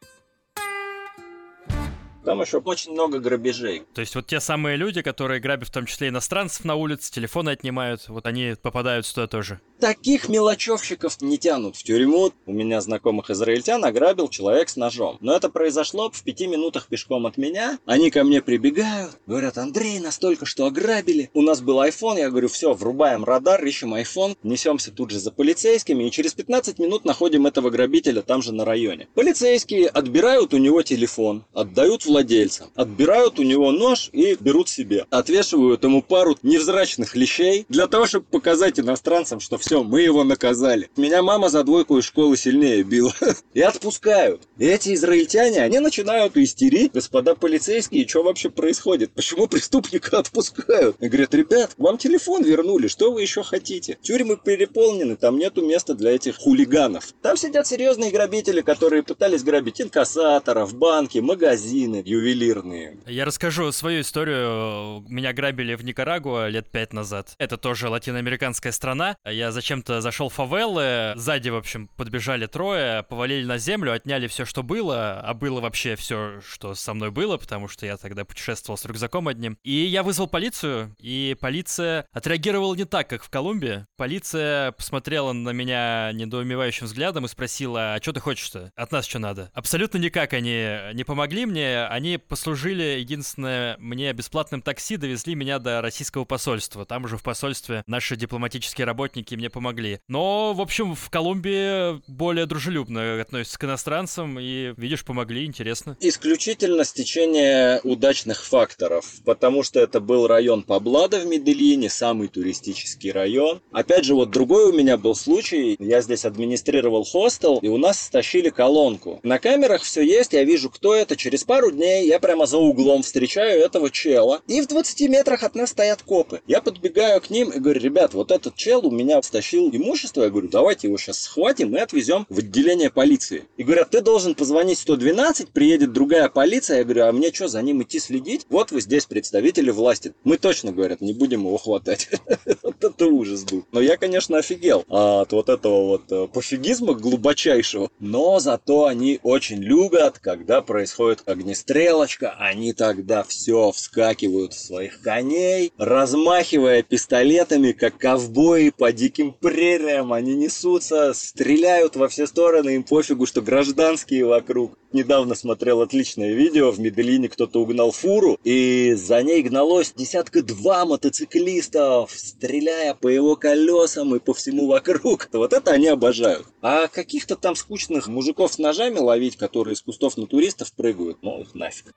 [2.25, 3.83] Там еще очень много грабежей.
[3.94, 7.51] То есть вот те самые люди, которые грабят в том числе иностранцев на улице, телефоны
[7.51, 9.61] отнимают, вот они попадают сюда тоже.
[9.80, 12.32] Таких мелочевщиков не тянут в тюрьму.
[12.46, 15.18] У меня знакомых израильтян ограбил человек с ножом.
[15.20, 17.78] Но это произошло в пяти минутах пешком от меня.
[17.84, 21.30] Они ко мне прибегают, говорят, Андрей, настолько, что ограбили.
[21.34, 25.32] У нас был iPhone, я говорю, все, врубаем радар, ищем iPhone, несемся тут же за
[25.32, 29.08] полицейскими и через 15 минут находим этого грабителя там же на районе.
[29.14, 35.06] Полицейские отбирают у него телефон, отдают владельцам, отбирают у него нож и берут себе.
[35.10, 40.90] Отвешивают ему пару невзрачных лещей для того, чтобы показать иностранцам, что все, мы его наказали.
[40.96, 43.14] Меня мама за двойку из школы сильнее била.
[43.55, 44.42] И отпускают.
[44.59, 46.92] Эти израильтяне, они начинают истерить.
[46.92, 49.12] Господа полицейские, что вообще происходит?
[49.12, 50.96] Почему преступника отпускают?
[51.00, 53.96] И говорят, ребят, вам телефон вернули, что вы еще хотите?
[54.03, 57.12] Тюрьмы переполнены, там нету места для этих хулиганов.
[57.22, 62.98] Там сидят серьезные грабители, которые пытались грабить инкассаторов, банки, магазины, ювелирные.
[63.07, 65.05] Я расскажу свою историю.
[65.09, 67.35] Меня грабили в Никарагуа лет пять назад.
[67.38, 69.16] Это тоже латиноамериканская страна.
[69.24, 74.44] Я зачем-то зашел в фавелы, сзади, в общем, подбежали трое, повалили на землю, отняли все,
[74.44, 78.76] что было, а было вообще все, что со мной было, потому что я тогда путешествовал
[78.76, 79.56] с рюкзаком одним.
[79.62, 83.86] И я вызвал полицию, и полиция отреагировала не так, как в Колумбии.
[83.96, 88.70] Полиция посмотрела на меня недоумевающим взглядом и спросила, а что ты хочешь-то?
[88.74, 89.50] От нас что надо?
[89.54, 95.80] Абсолютно никак они не помогли мне, они послужили, единственное, мне бесплатным такси, довезли меня до
[95.80, 96.84] российского посольства.
[96.84, 100.00] Там уже в посольстве наши дипломатические работники мне помогли.
[100.09, 105.98] Но, в общем, в Колумбии более дружелюбно относятся к иностранцам и, видишь, помогли, интересно.
[106.00, 113.61] Исключительно стечение удачных факторов, потому что это был район Паблада в Медельине, самый туристический район.
[113.70, 118.00] Опять же, вот другой у меня был случай, я здесь администрировал хостел, и у нас
[118.00, 119.20] стащили колонку.
[119.22, 121.16] На камерах все есть, я вижу, кто это.
[121.16, 125.54] Через пару дней я прямо за углом встречаю этого чела, и в 20 метрах от
[125.54, 126.40] нас стоят копы.
[126.46, 130.31] Я подбегаю к ним и говорю, ребят, вот этот чел у меня стащил имущество, я
[130.31, 133.49] говорю, давайте его сейчас схватим и отвезем в отделение полиции.
[133.57, 136.79] И говорят, ты должен позвонить 112, приедет другая полиция.
[136.79, 138.47] Я говорю, а мне что, за ним идти следить?
[138.49, 140.14] Вот вы здесь представители власти.
[140.23, 142.09] Мы точно, говорят, не будем его хватать.
[142.62, 143.64] Вот это ужас был.
[143.73, 147.90] Но я, конечно, офигел от вот этого вот э, пофигизма глубочайшего.
[147.99, 152.37] Но зато они очень любят, когда происходит огнестрелочка.
[152.38, 160.12] Они тогда все вскакивают в своих коней, размахивая пистолетами, как ковбои по диким прериям.
[160.12, 164.78] Они несутся, стреляют во все стороны, им пофигу, что гражданские вокруг.
[164.92, 170.84] Недавно смотрел отличное видео, в Медellине кто-то угнал фуру, и за ней гналось десятка два
[170.84, 175.28] мотоциклистов, стреляя по его колесам и по всему вокруг.
[175.44, 176.46] Вот это они обожают.
[176.62, 181.42] А каких-то там скучных мужиков с ножами ловить, которые из кустов на туристов прыгают, ну
[181.42, 181.92] их нафиг.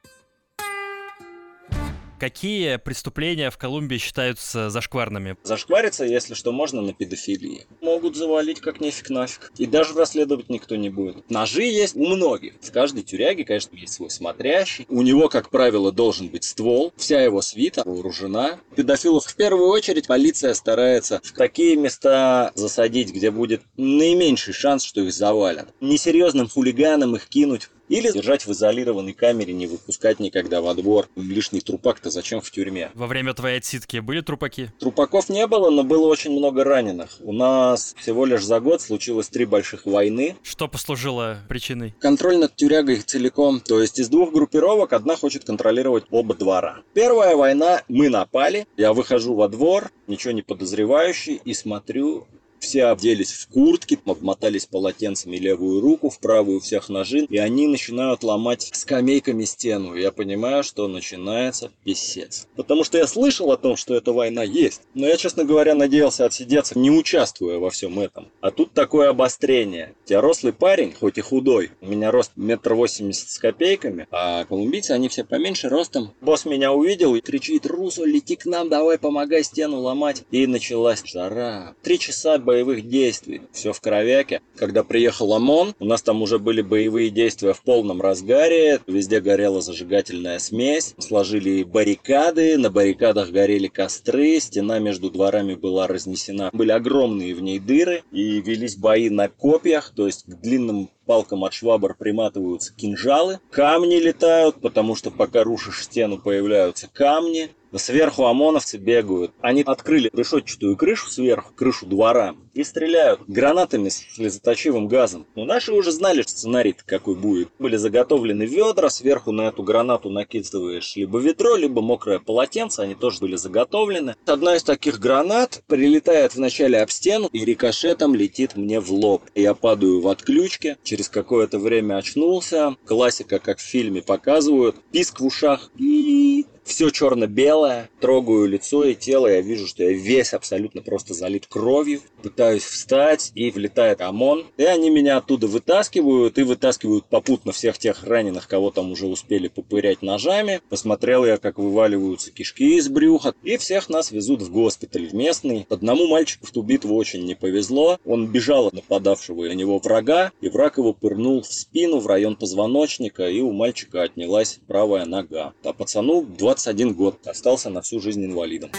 [2.19, 5.37] Какие преступления в Колумбии считаются зашкварными?
[5.43, 7.67] Зашквариться, если что, можно на педофилии.
[7.81, 9.51] Могут завалить как нефиг нафиг.
[9.57, 11.29] И даже расследовать никто не будет.
[11.29, 12.55] Ножи есть у многих.
[12.59, 14.87] В каждой тюряге, конечно, есть свой смотрящий.
[14.89, 16.91] У него, как правило, должен быть ствол.
[16.97, 18.59] Вся его свита вооружена.
[18.75, 25.01] Педофилов в первую очередь полиция старается в такие места засадить, где будет наименьший шанс, что
[25.01, 25.67] их завалят.
[25.81, 31.07] Несерьезным хулиганам их кинуть или держать в изолированной камере, не выпускать никогда во двор.
[31.15, 32.91] Лишний трупак-то зачем в тюрьме?
[32.93, 34.71] Во время твоей отсидки были трупаки?
[34.79, 37.17] Трупаков не было, но было очень много раненых.
[37.21, 40.35] У нас всего лишь за год случилось три больших войны.
[40.43, 41.95] Что послужило причиной?
[41.99, 43.59] Контроль над тюрягой целиком.
[43.59, 46.79] То есть из двух группировок одна хочет контролировать оба двора.
[46.93, 52.27] Первая война, мы напали, я выхожу во двор, ничего не подозревающий, и смотрю,
[52.59, 58.23] Все оделись в куртки, обмотались полотенцами левую руку, в правую всех ножи, и они начинают
[58.23, 59.95] ломать скамейками стену.
[59.95, 62.47] Я понимаю, что начинается писец.
[62.55, 66.25] Потому что я слышал о том, что эта война есть, но я, честно говоря, надеялся
[66.25, 68.27] отсидеться, не участвуя во всем этом.
[68.41, 69.93] А тут такое обострение.
[70.07, 71.71] Я рослый парень, хоть и худой.
[71.81, 76.13] У меня рост метр восемьдесят с копейками, а колумбийцы, они все поменьше ростом.
[76.21, 80.23] Босс меня увидел и кричит, Русо, лети к нам, давай помогай стену ломать.
[80.31, 81.75] И началась жара.
[81.83, 83.41] Три часа боевых действий.
[83.51, 84.41] Все в кровяке.
[84.55, 88.79] Когда приехал ОМОН, у нас там уже были боевые действия в полном разгаре.
[88.87, 90.95] Везде горела зажигательная смесь.
[90.97, 92.57] Сложили баррикады.
[92.57, 94.39] На баррикадах горели костры.
[94.39, 96.49] Стена между дворами была разнесена.
[96.53, 98.03] Были огромные в ней дыры.
[98.13, 99.91] И велись бои на копьях.
[99.93, 103.39] То есть к длинным палкам от швабр приматываются кинжалы.
[103.51, 107.49] Камни летают, потому что пока рушишь стену, появляются камни.
[107.75, 109.33] Сверху ОМОНовцы бегают.
[109.41, 115.27] Они открыли решетчатую крышу сверху, крышу двора, и стреляют гранатами с слезоточивым газом.
[115.35, 117.49] Но наши уже знали сценарий какой будет.
[117.59, 123.19] Были заготовлены ведра, сверху на эту гранату накидываешь либо ведро, либо мокрое полотенце, они тоже
[123.19, 124.15] были заготовлены.
[124.25, 129.23] Одна из таких гранат прилетает вначале об стену и рикошетом летит мне в лоб.
[129.35, 132.75] Я падаю в отключке, через какое-то время очнулся.
[132.85, 134.75] Классика, как в фильме показывают.
[134.91, 135.69] Писк в ушах.
[135.77, 141.47] И все черно-белое, трогаю лицо и тело, я вижу, что я весь абсолютно просто залит
[141.47, 147.77] кровью, пытаюсь встать, и влетает ОМОН, и они меня оттуда вытаскивают, и вытаскивают попутно всех
[147.77, 150.61] тех раненых, кого там уже успели попырять ножами.
[150.69, 155.65] Посмотрел я, как вываливаются кишки из брюха, и всех нас везут в госпиталь в местный.
[155.69, 160.31] Одному мальчику в ту битву очень не повезло, он бежал от нападавшего на него врага,
[160.41, 165.53] и враг его пырнул в спину, в район позвоночника, и у мальчика отнялась правая нога.
[165.63, 168.71] А пацану 20 21 год, остался на всю жизнь инвалидом.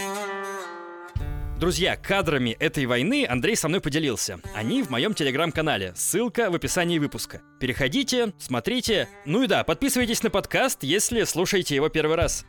[1.59, 4.39] Друзья, кадрами этой войны Андрей со мной поделился.
[4.55, 5.93] Они в моем телеграм-канале.
[5.97, 7.43] Ссылка в описании выпуска.
[7.59, 9.09] Переходите, смотрите.
[9.25, 12.47] Ну и да, подписывайтесь на подкаст, если слушаете его первый раз.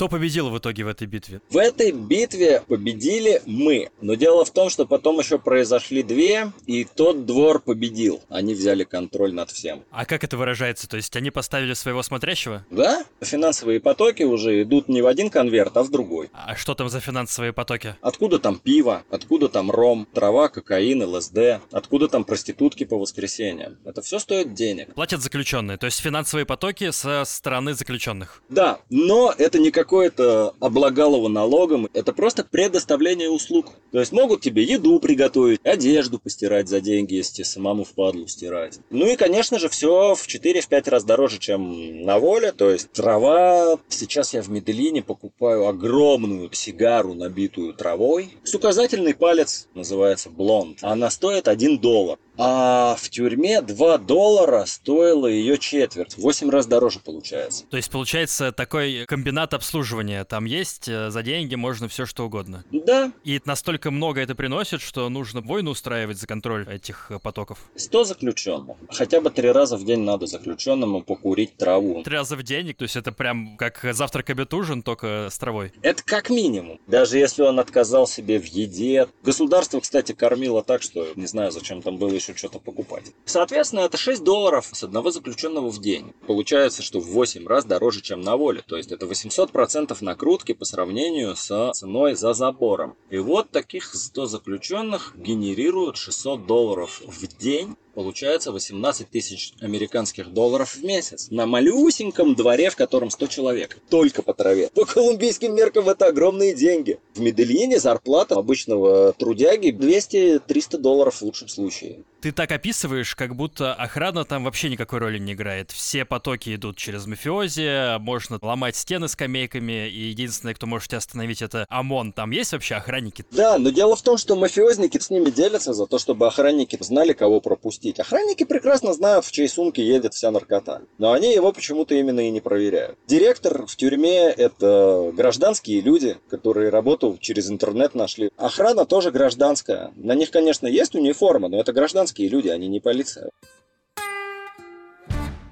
[0.00, 1.42] Кто победил в итоге в этой битве?
[1.50, 3.90] В этой битве победили мы.
[4.00, 8.22] Но дело в том, что потом еще произошли две, и тот двор победил.
[8.30, 9.84] Они взяли контроль над всем.
[9.90, 10.88] А как это выражается?
[10.88, 12.64] То есть они поставили своего смотрящего?
[12.70, 13.04] Да.
[13.20, 16.30] Финансовые потоки уже идут не в один конверт, а в другой.
[16.32, 17.94] А что там за финансовые потоки?
[18.00, 19.02] Откуда там пиво?
[19.10, 20.08] Откуда там ром?
[20.14, 21.60] Трава, кокаин, ЛСД?
[21.72, 23.76] Откуда там проститутки по воскресеньям?
[23.84, 24.94] Это все стоит денег.
[24.94, 28.42] Платят заключенные, то есть финансовые потоки со стороны заключенных.
[28.48, 33.72] Да, но это не как какое-то облагалово налогом, это просто предоставление услуг.
[33.90, 38.78] То есть могут тебе еду приготовить, одежду постирать за деньги, если самому впадлу стирать.
[38.90, 42.52] Ну и, конечно же, все в 4-5 раз дороже, чем на воле.
[42.52, 43.78] То есть трава...
[43.88, 48.30] Сейчас я в Медellине покупаю огромную сигару, набитую травой.
[48.44, 50.78] С указательный палец называется блонд.
[50.82, 52.16] Она стоит 1 доллар.
[52.36, 56.16] А в тюрьме 2 доллара стоила ее четверть.
[56.16, 57.64] 8 раз дороже получается.
[57.70, 60.24] То есть получается такой комбинат обслуживания.
[60.24, 62.64] Там есть, э, за деньги можно все что угодно.
[62.70, 63.12] Да.
[63.24, 67.58] И настолько много это приносит, что нужно войну устраивать за контроль этих э, потоков.
[67.76, 68.76] 100 заключенных.
[68.90, 72.02] Хотя бы три раза в день надо заключенному покурить траву.
[72.02, 72.74] Три раза в день?
[72.74, 75.72] То есть это прям как завтрак, обед, ужин, только с травой?
[75.82, 76.80] Это как минимум.
[76.86, 79.08] Даже если он отказал себе в еде.
[79.22, 83.12] Государство, кстати, кормило так, что не знаю, зачем там было еще что-то покупать.
[83.24, 86.12] Соответственно, это 6 долларов с одного заключенного в день.
[86.26, 88.62] Получается, что в 8 раз дороже, чем на воле.
[88.66, 92.96] То есть это 800% накрутки по сравнению с ценой за забором.
[93.10, 100.76] И вот таких 100 заключенных генерируют 600 долларов в день получается 18 тысяч американских долларов
[100.76, 101.28] в месяц.
[101.30, 103.78] На малюсеньком дворе, в котором 100 человек.
[103.88, 104.70] Только по траве.
[104.74, 106.98] По колумбийским меркам это огромные деньги.
[107.14, 112.04] В Медельине зарплата обычного трудяги 200-300 долларов в лучшем случае.
[112.20, 115.70] Ты так описываешь, как будто охрана там вообще никакой роли не играет.
[115.70, 121.40] Все потоки идут через мафиози, можно ломать стены скамейками, и единственное, кто может тебя остановить,
[121.40, 122.12] это ОМОН.
[122.12, 123.24] Там есть вообще охранники?
[123.30, 127.14] Да, но дело в том, что мафиозники с ними делятся за то, чтобы охранники знали,
[127.14, 127.98] кого пропустить.
[127.98, 132.30] Охранники прекрасно знают, в чьей сумке едет вся наркота, но они его почему-то именно и
[132.30, 132.98] не проверяют.
[133.06, 138.30] Директор в тюрьме– это гражданские люди, которые работу через интернет нашли.
[138.36, 139.92] Охрана тоже гражданская.
[139.96, 143.30] На них, конечно, есть униформа, но это гражданские гражданские люди, они не полиция.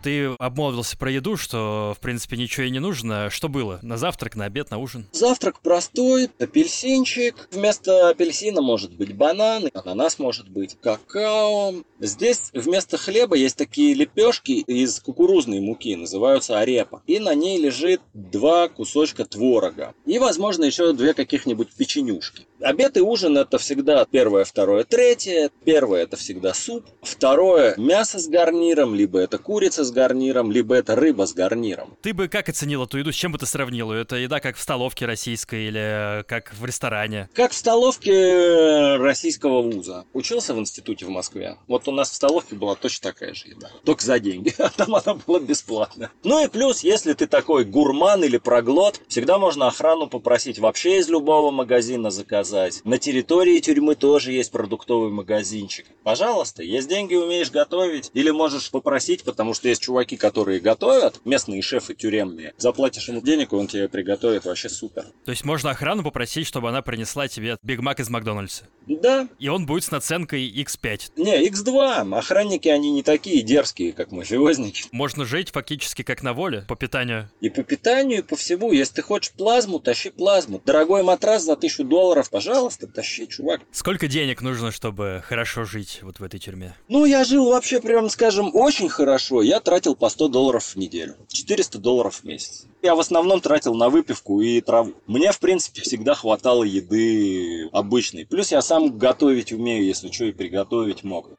[0.03, 3.31] Ты обмолвился про еду, что, в принципе, ничего и не нужно.
[3.31, 3.81] Что было?
[3.83, 5.07] На завтрак, на обед, на ужин?
[5.12, 7.49] Завтрак простой, апельсинчик.
[7.51, 11.75] Вместо апельсина может быть банан, ананас может быть, какао.
[11.99, 17.03] Здесь вместо хлеба есть такие лепешки из кукурузной муки, называются арепа.
[17.09, 19.94] И на ней лежит два кусочка творога.
[20.07, 22.47] И, возможно, еще две каких-нибудь печенюшки.
[22.61, 25.51] Обед и ужин это всегда первое, второе, третье.
[25.64, 26.85] Первое это всегда суп.
[27.03, 31.97] Второе мясо с гарниром, либо это курица с гарниром, либо это рыба с гарниром.
[32.03, 33.12] Ты бы как оценил эту еду?
[33.12, 33.92] С чем бы ты сравнил?
[33.92, 37.29] Это еда как в столовке российской или как в ресторане?
[37.33, 40.05] Как в столовке российского вуза.
[40.12, 41.56] Учился в институте в Москве.
[41.69, 43.71] Вот у нас в столовке была точно такая же еда.
[43.85, 44.54] Только за деньги.
[44.69, 46.11] А там она была бесплатная.
[46.25, 51.09] Ну и плюс, если ты такой гурман или проглот, всегда можно охрану попросить вообще из
[51.09, 52.48] любого магазина заказать.
[52.85, 55.87] На территории тюрьмы тоже есть продуктовый магазинчик.
[56.03, 58.11] Пожалуйста, есть деньги, умеешь готовить.
[58.15, 62.55] Или можешь попросить, потому что есть чуваки, которые готовят, местные шефы тюремные.
[62.57, 65.07] Заплатишь ему денег, он тебе приготовит вообще супер.
[65.25, 68.69] То есть можно охрану попросить, чтобы она принесла тебе Биг Мак из Макдональдса?
[68.87, 69.29] Да.
[69.38, 71.13] И он будет с наценкой X5.
[71.17, 72.17] Не, X2.
[72.17, 74.85] Охранники, они не такие дерзкие, как мафиозники.
[74.92, 77.31] Можно жить фактически как на воле по питанию.
[77.40, 78.73] И по питанию, и по всему.
[78.73, 80.63] Если ты хочешь плазму, тащи плазму.
[80.65, 83.60] Дорогой матрас за тысячу долларов, пожалуйста, тащи, чувак.
[83.72, 86.74] Сколько денег нужно, чтобы хорошо жить вот в этой тюрьме?
[86.88, 89.42] Ну, я жил вообще, прям скажем, очень хорошо.
[89.42, 91.16] Я тратил по 100 долларов в неделю.
[91.28, 92.66] 400 долларов в месяц.
[92.80, 94.94] Я в основном тратил на выпивку и траву.
[95.06, 98.24] Мне, в принципе, всегда хватало еды обычной.
[98.24, 101.30] Плюс я сам готовить умею, если что, и приготовить мог.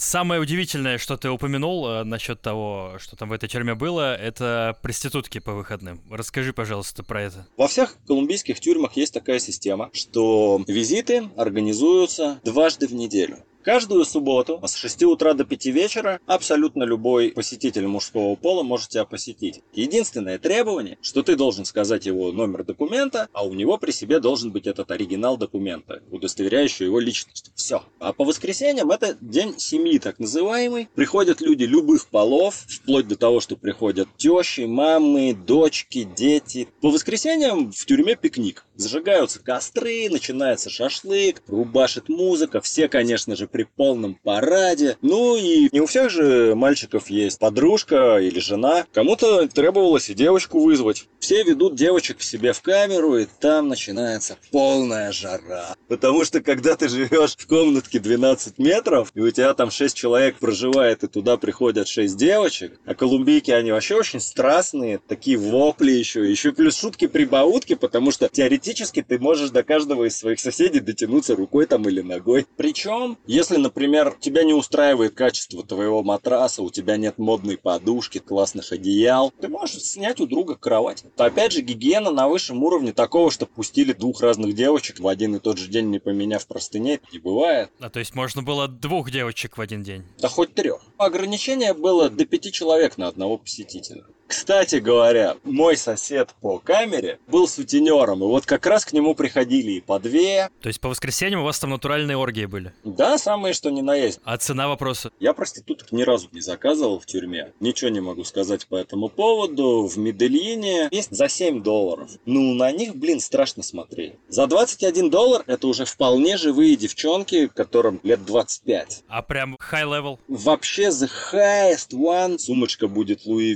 [0.00, 4.74] Самое удивительное, что ты упомянул э, насчет того, что там в этой тюрьме было, это
[4.80, 6.00] проститутки по выходным.
[6.10, 7.46] Расскажи, пожалуйста, про это.
[7.58, 13.44] Во всех колумбийских тюрьмах есть такая система, что визиты организуются дважды в неделю.
[13.62, 19.04] Каждую субботу с 6 утра до 5 вечера абсолютно любой посетитель мужского пола может тебя
[19.04, 19.60] посетить.
[19.74, 24.50] Единственное требование, что ты должен сказать его номер документа, а у него при себе должен
[24.50, 27.52] быть этот оригинал документа, удостоверяющий его личность.
[27.54, 27.82] Все.
[27.98, 30.88] А по воскресеньям это день семьи, так называемый.
[30.94, 36.68] Приходят люди любых полов, вплоть до того, что приходят тещи, мамы, дочки, дети.
[36.80, 38.64] По воскресеньям в тюрьме пикник.
[38.80, 42.62] Зажигаются костры, начинается шашлык, рубашит музыка.
[42.62, 44.96] Все, конечно же, при полном параде.
[45.02, 48.86] Ну и не у всех же мальчиков есть подружка или жена.
[48.94, 51.08] Кому-то требовалось и девочку вызвать.
[51.18, 55.76] Все ведут девочек к себе в камеру, и там начинается полная жара.
[55.88, 60.36] Потому что когда ты живешь в комнатке 12 метров, и у тебя там 6 человек
[60.36, 66.30] проживает, и туда приходят 6 девочек, а колумбийки, они вообще очень страстные, такие вопли еще,
[66.30, 71.66] еще плюс шутки-прибаутки, потому что теоретически ты можешь до каждого из своих соседей дотянуться рукой
[71.66, 72.46] там или ногой.
[72.56, 78.72] Причем, если, например, тебя не устраивает качество твоего матраса, у тебя нет модной подушки, классных
[78.72, 81.04] одеял, ты можешь снять у друга кровать.
[81.16, 85.36] То опять же гигиена на высшем уровне такого, что пустили двух разных девочек в один
[85.36, 87.70] и тот же день, не поменяв простыней, не бывает.
[87.80, 90.04] А то есть можно было двух девочек в один день?
[90.18, 90.82] Да хоть трех.
[90.96, 94.04] Ограничение было до пяти человек на одного посетителя.
[94.30, 99.72] Кстати говоря, мой сосед по камере был сутенером, и вот как раз к нему приходили
[99.72, 100.50] и по две.
[100.62, 102.72] То есть по воскресеньям у вас там натуральные оргии были?
[102.84, 104.20] Да, самые что ни на есть.
[104.22, 105.10] А цена вопроса?
[105.18, 107.52] Я проституток ни разу не заказывал в тюрьме.
[107.58, 109.88] Ничего не могу сказать по этому поводу.
[109.88, 112.08] В Медельине есть за 7 долларов.
[112.24, 114.12] Ну, на них, блин, страшно смотреть.
[114.28, 119.02] За 21 доллар это уже вполне живые девчонки, которым лет 25.
[119.08, 120.20] А прям high level?
[120.28, 122.38] Вообще the highest one.
[122.38, 123.54] Сумочка будет Louis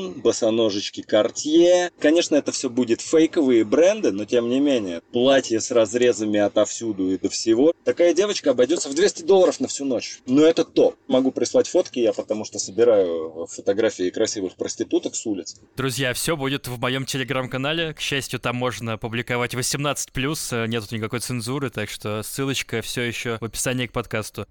[0.00, 1.90] Vuitton, босоножечки Cartier.
[1.98, 5.00] Конечно, это все будет фейковые бренды, но тем не менее.
[5.12, 7.72] Платье с разрезами отовсюду и до всего.
[7.84, 10.20] Такая девочка обойдется в 200 долларов на всю ночь.
[10.26, 10.96] Но это топ.
[11.08, 15.56] Могу прислать фотки я, потому что собираю фотографии красивых проституток с улиц.
[15.76, 17.94] Друзья, все будет в моем телеграм-канале.
[17.94, 23.44] К счастью, там можно публиковать 18+, нету никакой цензуры, так что ссылочка все еще в
[23.44, 24.46] описании к подкасту.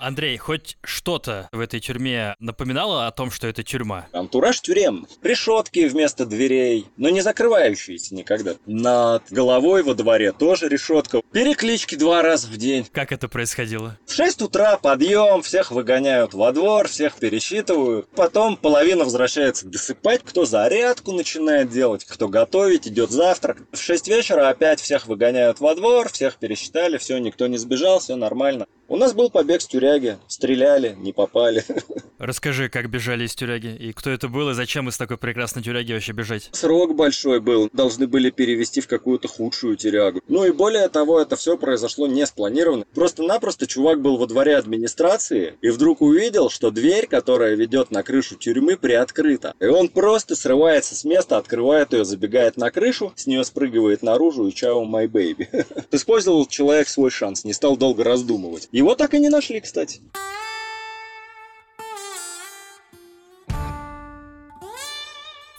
[0.00, 4.06] Андрей, хоть что-то в этой тюрьме напоминало о том, что это тюрьма?
[4.12, 5.06] Антураж тюрем.
[5.22, 8.54] Решетки вместо дверей, но не закрывающиеся никогда.
[8.66, 11.20] Над головой во дворе тоже решетка.
[11.32, 12.86] Переклички два раза в день.
[12.92, 13.98] Как это происходило?
[14.06, 18.08] В 6 утра подъем, всех выгоняют во двор, всех пересчитывают.
[18.16, 23.58] Потом половина возвращается досыпать, кто зарядку начинает делать, кто готовить, идет завтрак.
[23.72, 28.16] В 6 вечера опять всех выгоняют во двор, всех пересчитали, все, никто не сбежал, все
[28.16, 28.66] нормально.
[28.90, 30.18] У нас был побег с тюряги.
[30.26, 31.64] Стреляли, не попали.
[32.18, 35.92] Расскажи, как бежали из тюряги, и кто это был, и зачем из такой прекрасной тюряги
[35.92, 36.48] вообще бежать?
[36.50, 37.70] Срок большой был.
[37.72, 40.20] Должны были перевести в какую-то худшую тюрягу.
[40.26, 42.84] Ну и более того, это все произошло не спланированно.
[42.92, 48.34] Просто-напросто чувак был во дворе администрации и вдруг увидел, что дверь, которая ведет на крышу
[48.34, 49.54] тюрьмы, приоткрыта.
[49.60, 54.48] И он просто срывается с места, открывает ее, забегает на крышу, с нее спрыгивает наружу
[54.48, 55.48] и чао, май бэйби.
[55.92, 58.68] Использовал человек свой шанс, не стал долго раздумывать.
[58.80, 60.00] Его так и не нашли, кстати.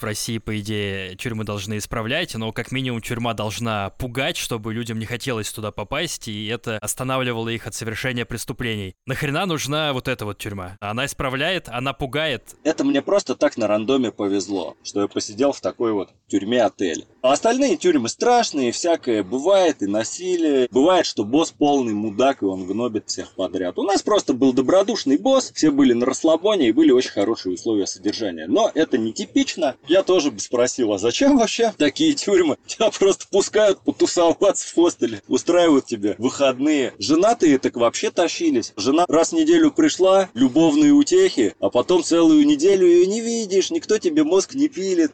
[0.02, 4.98] В России, по идее, тюрьмы должны исправлять, но как минимум тюрьма должна пугать, чтобы людям
[4.98, 8.96] не хотелось туда попасть, и это останавливало их от совершения преступлений.
[9.06, 10.76] Нахрена нужна вот эта вот тюрьма?
[10.80, 12.56] Она исправляет, она пугает.
[12.64, 17.06] Это мне просто так на рандоме повезло, что я посидел в такой вот тюрьме-отель.
[17.22, 20.66] А остальные тюрьмы страшные, всякое бывает, и насилие.
[20.72, 23.78] Бывает, что босс полный мудак, и он гнобит всех подряд.
[23.78, 27.86] У нас просто был добродушный босс, все были на расслабоне, и были очень хорошие условия
[27.86, 28.46] содержания.
[28.48, 29.76] Но это нетипично.
[29.92, 32.56] Я тоже бы спросил, а зачем вообще такие тюрьмы?
[32.66, 36.94] Тебя просто пускают потусоваться в хостеле, устраивают тебе выходные.
[36.98, 38.72] Женатые так вообще тащились.
[38.78, 43.98] Жена раз в неделю пришла, любовные утехи, а потом целую неделю ее не видишь, никто
[43.98, 45.12] тебе мозг не пилит.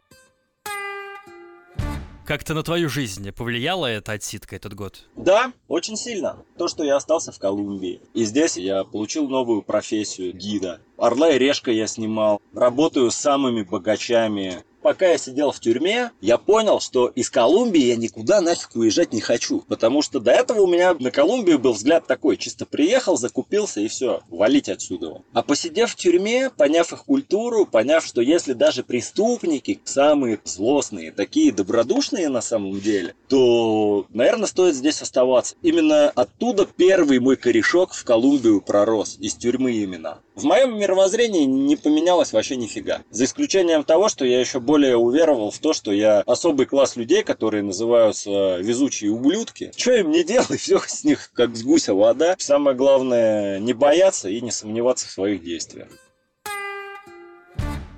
[2.28, 5.08] Как-то на твою жизнь повлияла эта отсидка этот год?
[5.16, 6.44] Да, очень сильно.
[6.58, 8.02] То, что я остался в Колумбии.
[8.12, 10.82] И здесь я получил новую профессию гида.
[10.98, 12.42] Орла и решка я снимал.
[12.52, 17.96] Работаю с самыми богачами пока я сидел в тюрьме, я понял, что из Колумбии я
[17.96, 19.62] никуда нафиг уезжать не хочу.
[19.68, 23.88] Потому что до этого у меня на Колумбию был взгляд такой, чисто приехал, закупился и
[23.88, 25.20] все, валить отсюда.
[25.34, 31.52] А посидев в тюрьме, поняв их культуру, поняв, что если даже преступники, самые злостные, такие
[31.52, 35.54] добродушные на самом деле, то, наверное, стоит здесь оставаться.
[35.60, 40.20] Именно оттуда первый мой корешок в Колумбию пророс, из тюрьмы именно.
[40.38, 43.02] В моем мировоззрении не поменялось вообще нифига.
[43.10, 47.24] За исключением того, что я еще более уверовал в то, что я особый класс людей,
[47.24, 49.72] которые называются везучие ублюдки.
[49.76, 52.36] Что им не делай, все с них как с гуся вода.
[52.38, 55.88] Самое главное не бояться и не сомневаться в своих действиях.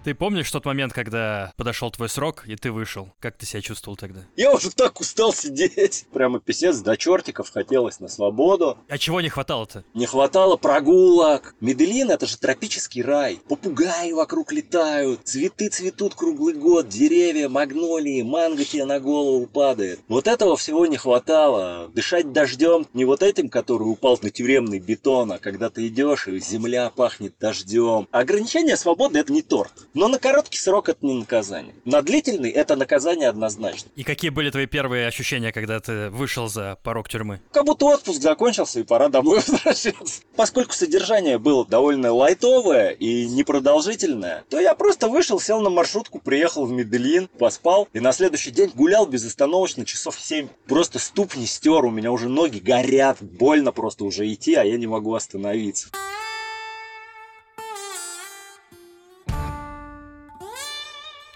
[0.03, 3.12] Ты помнишь тот момент, когда подошел твой срок, и ты вышел?
[3.20, 4.20] Как ты себя чувствовал тогда?
[4.34, 6.07] Я уже так устал сидеть.
[6.11, 8.78] Прямо писец до чертиков хотелось на свободу.
[8.88, 9.84] А чего не хватало-то?
[9.92, 11.55] Не хватало прогулок.
[11.61, 13.40] Медellин— это же тропический рай.
[13.46, 20.01] Попугаи вокруг летают, цветы цветут круглый год, деревья, магнолии, манго тебе на голову падает.
[20.09, 21.90] Вот этого всего не хватало.
[21.94, 26.40] Дышать дождем не вот этим, который упал на тюремный бетон, а когда ты идешь, и
[26.40, 28.09] земля пахнет дождем.
[28.12, 29.72] Ограничение свободы— это не торт.
[29.93, 31.74] Но на короткий срок это не наказание.
[31.84, 33.91] На длительный это наказание однозначно.
[33.97, 37.41] И какие были твои первые ощущения, когда ты вышел за порог тюрьмы?
[37.53, 40.22] Как будто отпуск закончился и пора домой возвращаться.
[40.36, 46.66] Поскольку содержание было довольно лайтовое и непродолжительное, то я просто вышел, сел на маршрутку, приехал
[46.66, 50.49] в Медellин, поспал и на следующий день гулял безостановочно часов 7.
[50.66, 54.86] Просто ступни стер, у меня уже ноги горят, больно просто уже идти, а я не
[54.86, 55.88] могу остановиться.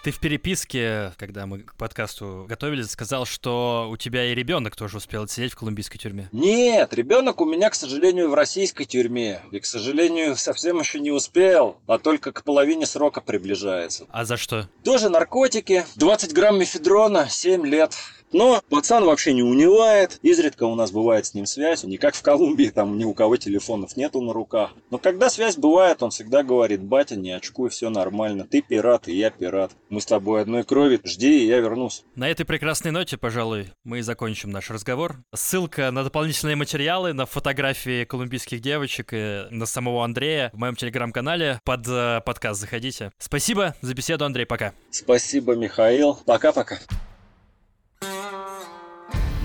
[0.05, 4.97] Ты в переписке, когда мы к подкасту готовились, сказал, что у тебя и ребенок тоже
[4.97, 6.29] успел сидеть в колумбийской тюрьме.
[6.31, 9.41] Нет, ребенок у меня, к сожалению, в российской тюрьме.
[9.49, 14.05] И, к сожалению, совсем еще не успел, а только к половине срока приближается.
[14.11, 14.69] А за что?
[14.83, 15.83] Тоже наркотики.
[15.95, 17.95] 20 грамм мефедрона, 7 лет.
[18.31, 22.21] Но пацан вообще не унывает, изредка у нас бывает с ним связь, не как в
[22.21, 24.71] Колумбии, там ни у кого телефонов нету на руках.
[24.91, 29.15] Но когда связь бывает, он всегда говорит, батя, не очкуй, все нормально, ты пират, и
[29.15, 29.71] я пират.
[29.89, 32.03] Мы с тобой одной крови, жди, и я вернусь.
[32.15, 35.17] На этой прекрасной ноте, пожалуй, мы и закончим наш разговор.
[35.33, 41.59] Ссылка на дополнительные материалы, на фотографии колумбийских девочек и на самого Андрея в моем телеграм-канале
[41.63, 43.11] под э, подкаст заходите.
[43.17, 44.73] Спасибо за беседу, Андрей, пока.
[44.91, 46.19] Спасибо, Михаил.
[46.25, 46.79] Пока-пока.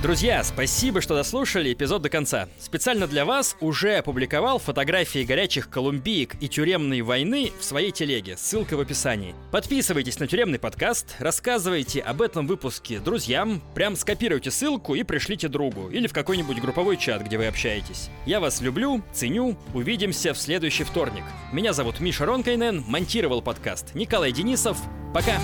[0.03, 2.49] Друзья, спасибо, что дослушали эпизод до конца.
[2.59, 8.39] Специально для вас уже опубликовал фотографии горячих колумбиек и тюремной войны в своей телеге.
[8.39, 9.35] Ссылка в описании.
[9.53, 15.91] Подписывайтесь на тюремный подкаст, рассказывайте об этом выпуске друзьям, прям скопируйте ссылку и пришлите другу
[15.91, 18.09] или в какой-нибудь групповой чат, где вы общаетесь.
[18.25, 21.25] Я вас люблю, ценю, увидимся в следующий вторник.
[21.53, 24.79] Меня зовут Миша Ронкайнен, монтировал подкаст Николай Денисов.
[25.13, 25.39] Пока!